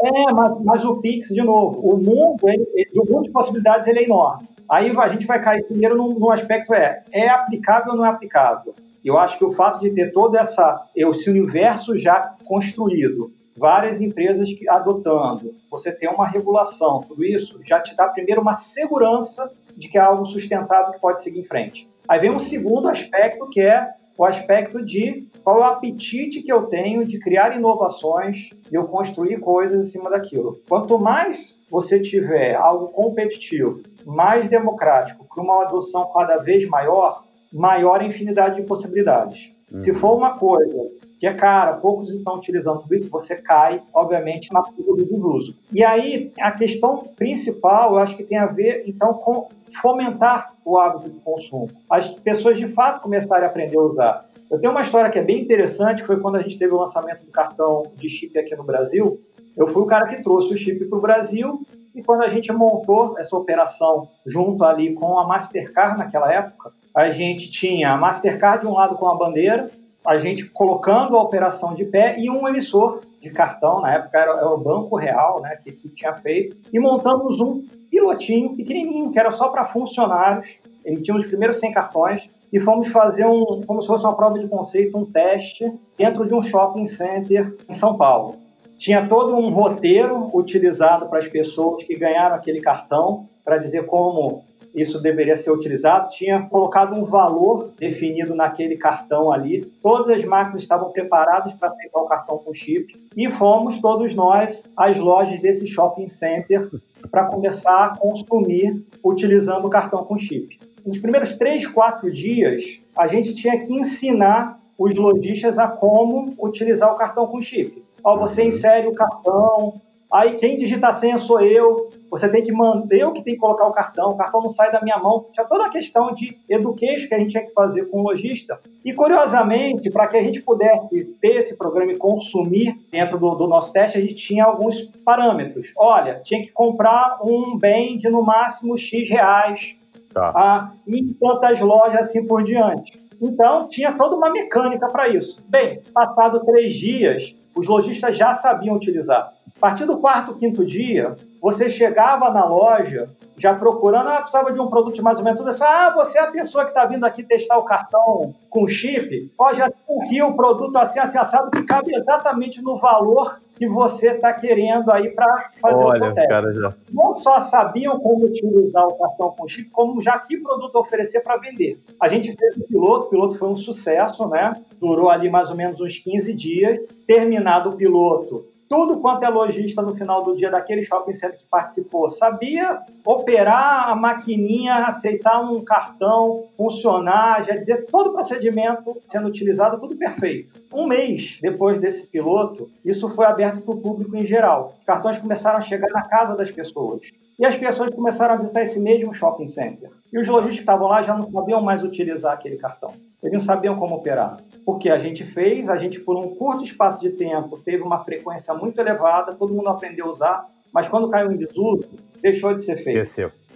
[0.04, 4.00] É, mas, mas o Pix, de novo, o mundo, ele, o mundo de possibilidades ele
[4.00, 4.48] é enorme.
[4.70, 8.74] Aí a gente vai cair primeiro num, aspecto é, é aplicável ou não é aplicável?
[9.04, 14.52] Eu acho que o fato de ter todo essa, esse universo já construído, várias empresas
[14.54, 19.88] que, adotando, você ter uma regulação, tudo isso já te dá primeiro uma segurança de
[19.88, 21.90] que é algo sustentável que pode seguir em frente.
[22.08, 26.52] Aí vem um segundo aspecto que é o aspecto de qual é o apetite que
[26.52, 30.60] eu tenho de criar inovações e eu construir coisas em cima daquilo.
[30.70, 38.02] Quanto mais você tiver algo competitivo, mais democrático, com uma adoção cada vez maior, maior
[38.02, 39.52] a infinidade de possibilidades.
[39.72, 39.82] Uhum.
[39.82, 40.92] Se for uma coisa
[41.24, 45.56] que é cara, poucos estão utilizando tudo isso, você cai, obviamente, na curva do desuso.
[45.72, 49.48] E aí, a questão principal, eu acho que tem a ver, então, com
[49.82, 51.70] fomentar o hábito de consumo.
[51.90, 54.30] As pessoas, de fato, começarem a aprender a usar.
[54.52, 57.24] Eu tenho uma história que é bem interessante, foi quando a gente teve o lançamento
[57.24, 59.18] do cartão de chip aqui no Brasil.
[59.56, 62.52] Eu fui o cara que trouxe o chip para o Brasil e quando a gente
[62.52, 68.66] montou essa operação junto ali com a Mastercard naquela época, a gente tinha a Mastercard
[68.66, 69.72] de um lado com a bandeira,
[70.06, 74.32] a gente colocando a operação de pé e um emissor de cartão, na época era,
[74.32, 79.20] era o Banco Real, né, que, que tinha feito, e montamos um pilotinho pequenininho, que
[79.20, 80.48] era só para funcionários,
[80.84, 84.38] ele tinha os primeiros 100 cartões, e fomos fazer um, como se fosse uma prova
[84.38, 88.36] de conceito, um teste dentro de um shopping center em São Paulo.
[88.78, 94.44] Tinha todo um roteiro utilizado para as pessoas que ganharam aquele cartão, para dizer como
[94.74, 99.66] isso deveria ser utilizado, tinha colocado um valor definido naquele cartão ali.
[99.82, 104.64] Todas as máquinas estavam preparadas para aceitar o cartão com chip e fomos todos nós
[104.76, 106.70] às lojas desse shopping center
[107.12, 110.60] para começar a consumir utilizando o cartão com chip.
[110.86, 112.64] Nos primeiros três, quatro dias,
[112.98, 117.84] a gente tinha que ensinar os lojistas a como utilizar o cartão com chip.
[118.04, 118.48] Ó, você uhum.
[118.50, 119.82] insere o cartão,
[120.14, 121.90] Aí quem digita a senha sou eu.
[122.12, 124.72] Você tem que mandar, eu que tenho que colocar o cartão, o cartão não sai
[124.72, 125.26] da minha mão.
[125.34, 128.60] Tinha toda a questão de education que a gente tinha que fazer com o lojista.
[128.86, 133.48] E curiosamente, para que a gente pudesse ter esse programa e consumir dentro do, do,
[133.48, 135.72] nosso teste, a gente tinha alguns parâmetros.
[135.76, 139.76] Olha, tinha que comprar um bem de no máximo X reais.
[140.14, 140.32] Tá.
[140.36, 143.02] Ah, em tantas lojas assim por diante.
[143.20, 145.44] Então, tinha toda uma mecânica para isso.
[145.50, 149.34] Bem, passado três dias, os lojistas já sabiam utilizar.
[149.64, 154.60] A partir do quarto, quinto dia, você chegava na loja já procurando, ah, precisava de
[154.60, 155.56] um produto de mais ou menos tudo.
[155.64, 159.32] Ah, você é a pessoa que está vindo aqui testar o cartão com chip?
[159.40, 164.10] Ó, já tem um produto assim, assim, assado, que cabe exatamente no valor que você
[164.10, 166.60] está querendo aí para fazer Olha, o seu teste.
[166.60, 166.74] Já...
[166.92, 171.38] Não só sabiam como utilizar o cartão com chip, como já que produto oferecer para
[171.38, 171.80] vender.
[172.02, 174.62] A gente fez o piloto, o piloto foi um sucesso, né?
[174.78, 176.82] Durou ali mais ou menos uns 15 dias.
[177.08, 181.46] Terminado o piloto, tudo quanto é lojista no final do dia daquele shopping center que
[181.46, 189.28] participou sabia operar a maquininha, aceitar um cartão, funcionar, já dizer todo o procedimento sendo
[189.28, 190.60] utilizado, tudo perfeito.
[190.74, 194.74] Um mês depois desse piloto, isso foi aberto para o público em geral.
[194.88, 197.02] Cartões começaram a chegar na casa das pessoas.
[197.40, 199.90] E as pessoas começaram a visitar esse mesmo shopping center.
[200.12, 202.94] E os lojistas que estavam lá já não sabiam mais utilizar aquele cartão.
[203.22, 204.38] Eles não sabiam como operar.
[204.66, 208.54] Porque a gente fez, a gente por um curto espaço de tempo teve uma frequência
[208.54, 211.90] muito elevada, todo mundo aprendeu a usar, mas quando caiu em desuso,
[212.22, 213.00] deixou de ser feito.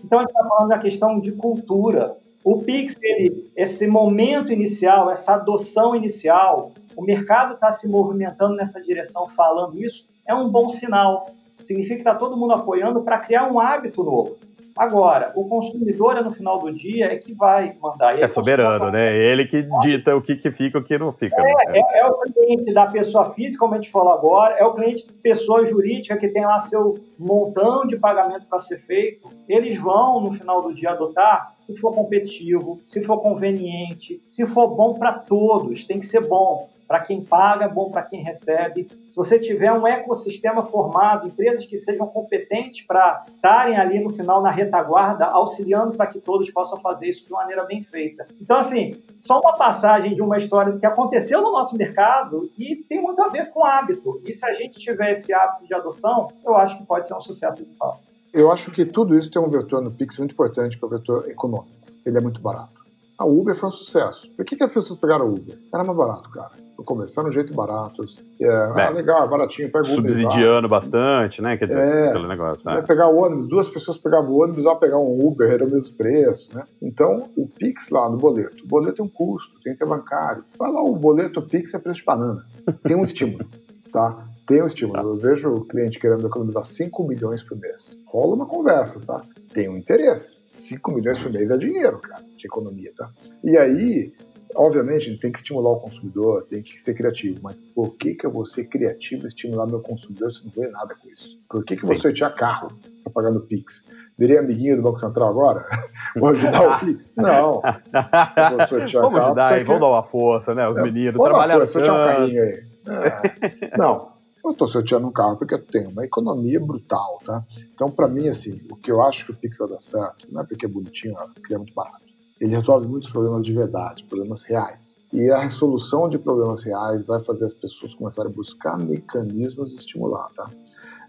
[0.04, 2.18] Então a gente está falando da questão de cultura.
[2.44, 8.82] O Pix, ele, esse momento inicial, essa adoção inicial, o mercado está se movimentando nessa
[8.82, 11.28] direção, falando isso, é um bom sinal
[11.68, 14.38] significa que está todo mundo apoiando para criar um hábito novo.
[14.78, 18.20] Agora, o consumidor, no final do dia, é que vai mandar.
[18.20, 19.18] É soberano, né?
[19.18, 21.36] Ele que dita o que, que fica e o que não fica.
[21.36, 21.80] É, né?
[21.80, 25.12] é, é, o cliente da pessoa física, como a gente falou agora, é o cliente
[25.24, 29.28] pessoa jurídica que tem lá seu montão de pagamento para ser feito.
[29.50, 34.68] Eles vão, no final do dia, adotar se for competitivo, se for conveniente, se for
[34.70, 38.88] bom para todos, tem que ser bom para quem paga, bom para quem recebe.
[39.18, 44.52] Você tiver um ecossistema formado, empresas que sejam competentes para estarem ali no final na
[44.52, 48.28] retaguarda, auxiliando para que todos possam fazer isso de maneira bem feita.
[48.40, 53.02] Então, assim, só uma passagem de uma história que aconteceu no nosso mercado e tem
[53.02, 54.22] muito a ver com hábito.
[54.24, 57.22] E se a gente tiver esse hábito de adoção, eu acho que pode ser um
[57.22, 57.98] sucesso de fato.
[58.32, 60.92] Eu acho que tudo isso tem um vetor no Pix muito importante, que é o
[60.92, 61.72] vetor econômico.
[62.06, 62.77] Ele é muito barato.
[63.18, 64.30] A Uber foi um sucesso.
[64.36, 65.58] Por que, que as pessoas pegaram a Uber?
[65.74, 66.52] Era mais barato, cara.
[66.86, 68.06] Começar no jeito barato.
[68.40, 70.12] É, é, ah, legal, é baratinho, pega o Uber.
[70.12, 71.58] Subsidiando bastante, né?
[71.58, 72.62] Quer dizer, é, aquele negócio.
[72.64, 72.80] Né?
[72.84, 75.98] Pegar o ônibus, duas pessoas pegavam o ônibus, ao pegar um Uber, era o mesmo
[75.98, 76.64] preço, né?
[76.80, 78.64] Então, o Pix lá no boleto.
[78.64, 80.44] O boleto tem um custo, tem que ter bancário.
[80.58, 82.46] Vai lá, o boleto, o Pix é preço de banana.
[82.84, 83.46] Tem um estímulo,
[83.92, 84.28] tá?
[84.46, 84.94] Tem um estímulo.
[84.94, 85.04] Tá.
[85.04, 87.98] Eu vejo o cliente querendo economizar 5 milhões por mês.
[88.06, 89.24] Rola uma conversa, tá?
[89.58, 90.44] Tem um interesse.
[90.48, 93.12] 5 milhões por mês é dinheiro, cara de economia, tá?
[93.44, 94.14] E aí,
[94.56, 98.14] obviamente, a gente tem que estimular o consumidor, tem que ser criativo, mas por que,
[98.14, 101.40] que eu vou ser criativo e estimular meu consumidor se não ganha nada com isso?
[101.50, 102.68] Por que, que eu vou sortear carro
[103.04, 103.90] para pagar no Pix?
[104.16, 105.66] Virei amiguinho do Banco Central agora?
[106.16, 107.16] vou ajudar o Pix?
[107.18, 107.60] Não.
[107.64, 109.64] vou sortear vamos carro ajudar, porque...
[109.64, 110.70] vamos dar uma força, né?
[110.70, 111.66] Os é, meninos trabalhando.
[111.66, 112.64] Sortear um carrinho aí.
[112.86, 113.76] É.
[113.76, 114.17] Não.
[114.48, 117.46] Eu estou sorteando um carro porque eu tenho uma economia brutal, tá?
[117.74, 120.42] Então, para mim, assim, o que eu acho que o Pix vai dar certo, não
[120.42, 122.08] é porque é bonitinho, é porque é muito barato
[122.40, 125.00] ele resolve muitos problemas de verdade, problemas reais.
[125.12, 129.78] E a resolução de problemas reais vai fazer as pessoas começarem a buscar mecanismos de
[129.78, 130.50] estimular, tá?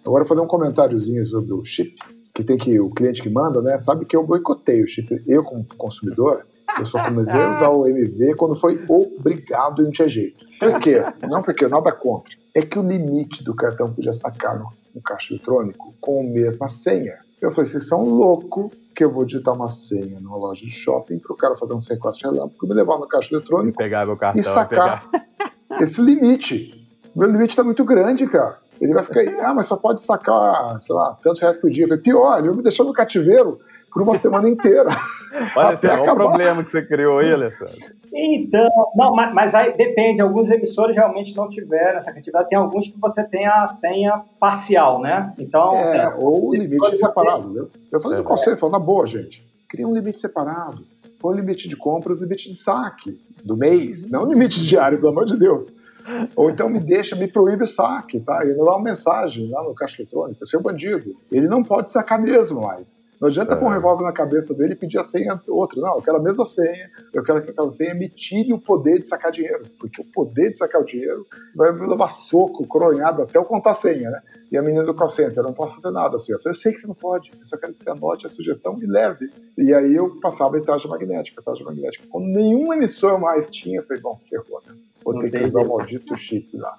[0.05, 1.97] Agora, fazer um comentáriozinho sobre o chip,
[2.35, 3.77] que tem que o cliente que manda, né?
[3.79, 5.23] Sabe que eu boicotei o chip.
[5.27, 6.47] Eu, como consumidor,
[6.79, 10.45] eu só comecei a usar o MV quando foi obrigado e não tinha jeito.
[10.59, 11.03] Por quê?
[11.23, 12.37] Não porque nada contra.
[12.55, 16.69] É que o limite do cartão podia sacar no, no caixa eletrônico com a mesma
[16.69, 17.19] senha.
[17.41, 21.21] Eu falei, vocês são loucos que eu vou digitar uma senha numa loja de shopping
[21.21, 24.17] para o cara fazer um sequestro relâmpago, me levar no caixa eletrônico e, pegar meu
[24.17, 25.09] cartão, e sacar
[25.81, 26.89] esse limite.
[27.15, 28.59] Meu limite está muito grande, cara.
[28.81, 31.85] Ele vai ficar aí, ah, mas só pode sacar, sei lá, tantos reais por dia.
[31.85, 33.61] Eu falei, pior, ele vai me deixar no cativeiro
[33.93, 34.91] por uma semana inteira.
[35.57, 37.99] Olha, esse é o problema que você criou aí, Alessandro.
[38.13, 40.21] Então, não, mas, mas, aí depende.
[40.21, 42.49] Alguns emissores realmente não tiveram essa criatividade.
[42.49, 45.33] Tem alguns que você tem a senha parcial, né?
[45.39, 45.73] Então.
[45.73, 47.49] É, é ou o limite separado.
[47.51, 47.67] Né?
[47.93, 49.47] Eu falei é, do conselho, falando na boa, gente.
[49.69, 50.85] Cria um limite separado.
[51.21, 55.37] Põe limite de compras, limite de saque do mês, não limite diário, pelo amor de
[55.37, 55.73] Deus.
[56.35, 58.43] Ou então me deixa, me proíbe o saque, tá?
[58.43, 61.17] Ele dá uma mensagem lá no caixa eletrônico, seu bandido.
[61.31, 63.01] Ele não pode sacar mesmo mais.
[63.21, 63.75] Não adianta pôr um é.
[63.75, 65.81] revólver na cabeça dele e pedir a senha outra.
[65.81, 69.01] Não, eu quero a mesma senha, eu quero que aquela senha me tire o poder
[69.01, 69.65] de sacar dinheiro.
[69.79, 73.75] Porque o poder de sacar o dinheiro vai levar soco, coronhado, até eu contar a
[73.75, 74.23] senha, né?
[74.51, 76.33] E a menina do call center, eu não posso fazer nada assim.
[76.33, 78.29] Eu falei, eu sei que você não pode, eu só quero que você anote a
[78.29, 79.31] sugestão e leve.
[79.59, 82.05] E aí eu passava em tarja magnética, tarja magnética.
[82.09, 84.75] Quando nenhum emissor mais tinha, eu falei, bom, ferrou, né?
[85.05, 86.79] Vou não ter que usar o maldito chip lá.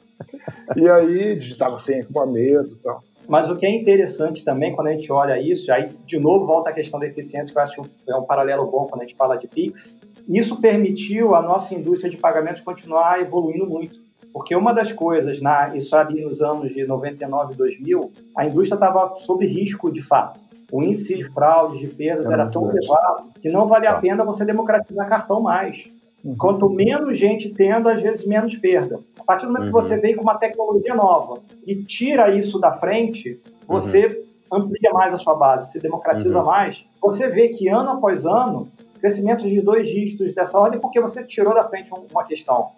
[0.76, 3.04] E aí digitava senha com medo e tal.
[3.30, 6.72] Mas o que é interessante também, quando a gente olha isso, aí de novo volta
[6.72, 9.16] a questão da eficiência, que eu acho que é um paralelo bom quando a gente
[9.16, 9.96] fala de PIX,
[10.28, 14.00] isso permitiu a nossa indústria de pagamentos continuar evoluindo muito.
[14.34, 18.76] Porque uma das coisas, na, isso ali nos anos de 99 e 2000, a indústria
[18.76, 20.40] estava sob risco de fato.
[20.72, 24.02] O índice de fraudes, de perdas era, tão elevado que não valia a tá.
[24.02, 25.88] pena você democratizar cartão mais.
[26.24, 26.36] Uhum.
[26.38, 29.00] Quanto menos gente tendo, às vezes menos perda.
[29.20, 29.80] A partir do momento uhum.
[29.80, 34.60] que você vem com uma tecnologia nova e tira isso da frente, você uhum.
[34.60, 36.46] amplia mais a sua base, se democratiza uhum.
[36.46, 36.84] mais.
[37.02, 38.68] Você vê que ano após ano,
[39.00, 42.70] crescimento de dois dígitos dessa ordem, porque você tirou da frente uma questão.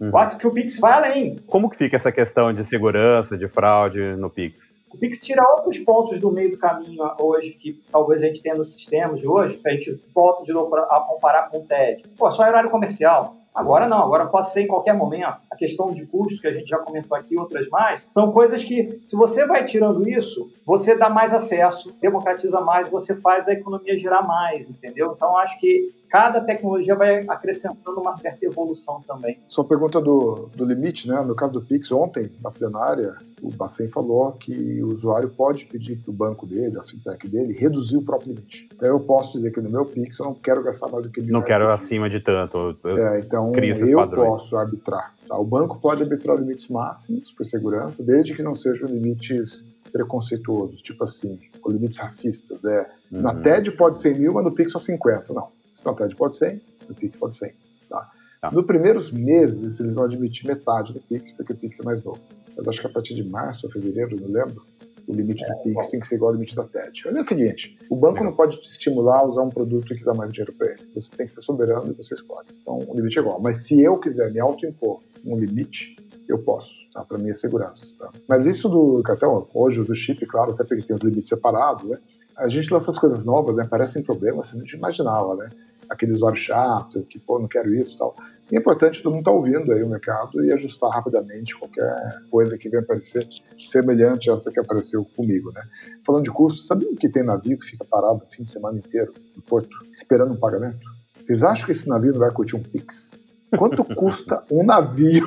[0.00, 0.08] Uhum.
[0.08, 1.36] Eu acho que o Pix vai além.
[1.46, 4.74] Como que fica essa questão de segurança, de fraude no Pix?
[4.94, 8.54] O Pix tira outros pontos do meio do caminho hoje que talvez a gente tenha
[8.54, 12.04] nos sistemas de hoje, se a gente volta de novo a comparar com o TED.
[12.16, 13.36] Pô, só horário comercial.
[13.54, 15.36] Agora não, agora pode ser em qualquer momento.
[15.48, 19.00] A questão de custo, que a gente já comentou aqui, outras mais, são coisas que,
[19.06, 23.96] se você vai tirando isso, você dá mais acesso, democratiza mais, você faz a economia
[23.96, 25.12] girar mais, entendeu?
[25.16, 29.40] Então, acho que cada tecnologia vai acrescentando uma certa evolução também.
[29.48, 31.20] Só pergunta do, do limite, né?
[31.22, 35.96] No caso do Pix, ontem, na plenária, o Bacen falou que o usuário pode pedir
[35.96, 38.68] para o banco dele, a fintech dele, reduzir o próprio limite.
[38.72, 41.20] Então eu posso dizer que no meu Pix eu não quero gastar mais do que
[41.20, 42.78] mil Não quero acima de tanto.
[42.84, 44.28] Eu é, então eu padrões.
[44.28, 45.12] posso arbitrar.
[45.26, 45.36] Tá?
[45.36, 51.02] O banco pode arbitrar limites máximos por segurança, desde que não sejam limites preconceituosos, tipo
[51.02, 52.64] assim, ou limites racistas.
[52.64, 53.20] É, uhum.
[53.20, 55.32] Na TED pode ser mil, mas no Pix só 50.
[55.32, 55.48] Não.
[55.96, 57.52] TED pode 100, no Pix pode 100.
[57.88, 58.10] Tá?
[58.40, 58.50] Tá.
[58.50, 62.20] Nos primeiros meses, eles vão admitir metade do Pix, porque o Pix é mais novo.
[62.56, 64.62] Mas acho que a partir de março ou fevereiro, não lembro,
[65.06, 65.90] o limite é, do Pix bom.
[65.90, 67.02] tem que ser igual ao limite da TED.
[67.06, 70.04] Mas é o seguinte: o banco não pode te estimular a usar um produto que
[70.04, 70.90] dá mais dinheiro para ele.
[70.94, 72.48] Você tem que ser soberano e você escolhe.
[72.60, 73.40] Então, o limite é igual.
[73.40, 75.96] Mas se eu quiser me autoimpor um limite,
[76.28, 77.04] eu posso, tá?
[77.04, 77.96] Para minha segurança.
[77.98, 78.10] Tá?
[78.28, 81.98] Mas isso do cartão, hoje, do chip, claro, até porque tem os limites separados, né?
[82.36, 83.66] A gente lança as coisas novas, né?
[83.68, 85.50] Parecem problemas que a gente imaginava, né?
[85.88, 88.14] aquele usuário chato, que, pô, não quero isso e tal.
[88.50, 91.90] E é importante todo mundo estar tá ouvindo aí o mercado e ajustar rapidamente qualquer
[92.30, 93.26] coisa que venha aparecer
[93.58, 95.62] semelhante a essa que apareceu comigo, né?
[96.04, 99.14] Falando de custo, sabe que tem navio que fica parado o fim de semana inteiro
[99.34, 100.86] no porto, esperando um pagamento?
[101.22, 103.12] Vocês acham que esse navio não vai curtir um Pix?
[103.56, 105.26] Quanto custa um navio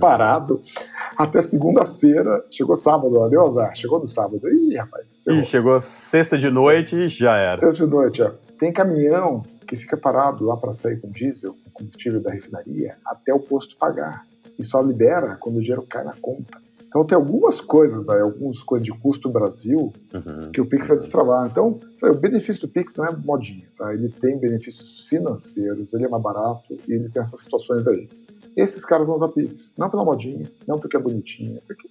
[0.00, 0.60] parado
[1.16, 2.44] até segunda-feira?
[2.50, 3.74] Chegou sábado, deu azar.
[3.74, 4.40] Chegou no sábado.
[4.48, 5.22] Ih, rapaz.
[5.26, 7.60] Ih, chegou sexta de noite e já era.
[7.60, 8.32] Sexta de noite, é.
[8.58, 13.34] Tem caminhão que fica parado lá para sair com diesel, com combustível da refinaria, até
[13.34, 14.24] o posto pagar.
[14.58, 16.58] E só libera quando o dinheiro cai na conta.
[16.88, 20.50] Então tem algumas coisas, né, algumas coisas de custo Brasil uhum.
[20.52, 21.46] que o Pix vai destravar.
[21.46, 23.92] Então, o benefício do Pix não é modinha, tá?
[23.92, 28.08] Ele tem benefícios financeiros, ele é mais barato e ele tem essas situações aí.
[28.56, 31.88] Esses caras vão usar Pix, não pela modinha, não porque é bonitinha, porque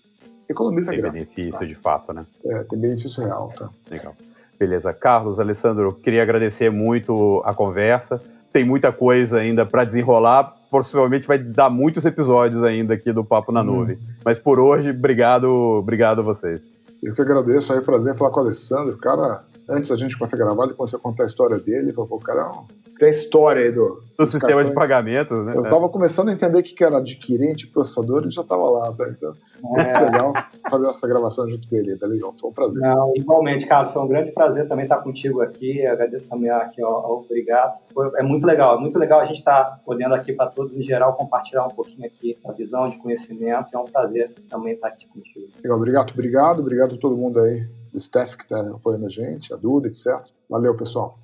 [0.50, 1.14] economiza tem grana.
[1.14, 1.66] Tem benefício tá?
[1.66, 2.26] de fato, né?
[2.43, 3.70] É, tem benefício real, tá?
[3.89, 4.16] Legal.
[4.60, 4.91] Beleza.
[4.93, 8.20] Carlos, Alessandro, queria agradecer muito a conversa.
[8.52, 10.56] Tem muita coisa ainda para desenrolar.
[10.78, 13.65] Possivelmente vai dar muitos episódios ainda aqui do Papo na hum.
[13.65, 13.97] Nuvem.
[14.23, 16.71] Mas por hoje, obrigado, obrigado a vocês.
[17.01, 18.93] Eu que agradeço, aí prazer falar com o Alessandro.
[18.93, 21.93] O cara, antes a gente começar a gravar, ele começou a contar a história dele.
[21.93, 22.51] Falou, o cara
[22.97, 24.70] tem a história aí do, do sistema cartões.
[24.70, 25.53] de pagamentos, né?
[25.55, 25.89] Eu estava é.
[25.89, 29.07] começando a entender o que era adquirente, processador e já estava lá, tá?
[29.09, 29.34] Então,
[29.78, 29.84] é.
[29.84, 30.34] muito legal
[30.70, 32.34] fazer essa gravação junto com ele, tá legal?
[32.39, 32.82] Foi um prazer.
[32.82, 35.86] Não, igualmente, Carlos, foi um grande prazer também estar contigo aqui.
[35.86, 37.80] agradeço também aqui ao, ao Obrigado.
[37.93, 40.74] Foi, é muito legal, é muito legal a gente estar tá podendo aqui para todos
[40.74, 43.68] em geral compartilhar um pouquinho aqui a visão de conhecimento.
[43.74, 45.47] É um prazer também estar aqui contigo.
[45.63, 49.54] Legal, obrigado, obrigado, obrigado a todo mundo aí, do staff que está apoiando a gente,
[49.54, 50.24] a Duda, etc.
[50.50, 51.20] Valeu, pessoal.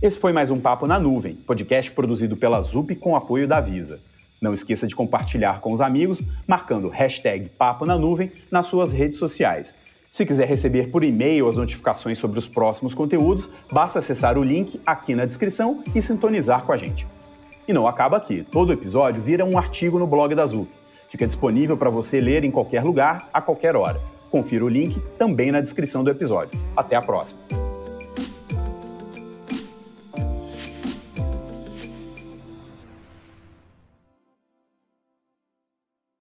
[0.00, 4.00] Esse foi mais um Papo na Nuvem, podcast produzido pela ZUP com apoio da Visa.
[4.40, 9.18] Não esqueça de compartilhar com os amigos, marcando hashtag Papo na Nuvem nas suas redes
[9.18, 9.74] sociais.
[10.10, 14.80] Se quiser receber por e-mail as notificações sobre os próximos conteúdos, basta acessar o link
[14.84, 17.06] aqui na descrição e sintonizar com a gente.
[17.66, 20.68] E não acaba aqui, todo episódio vira um artigo no blog da ZUP.
[21.08, 24.00] Fica disponível para você ler em qualquer lugar, a qualquer hora.
[24.32, 26.58] Confira o link também na descrição do episódio.
[26.74, 27.71] Até a próxima!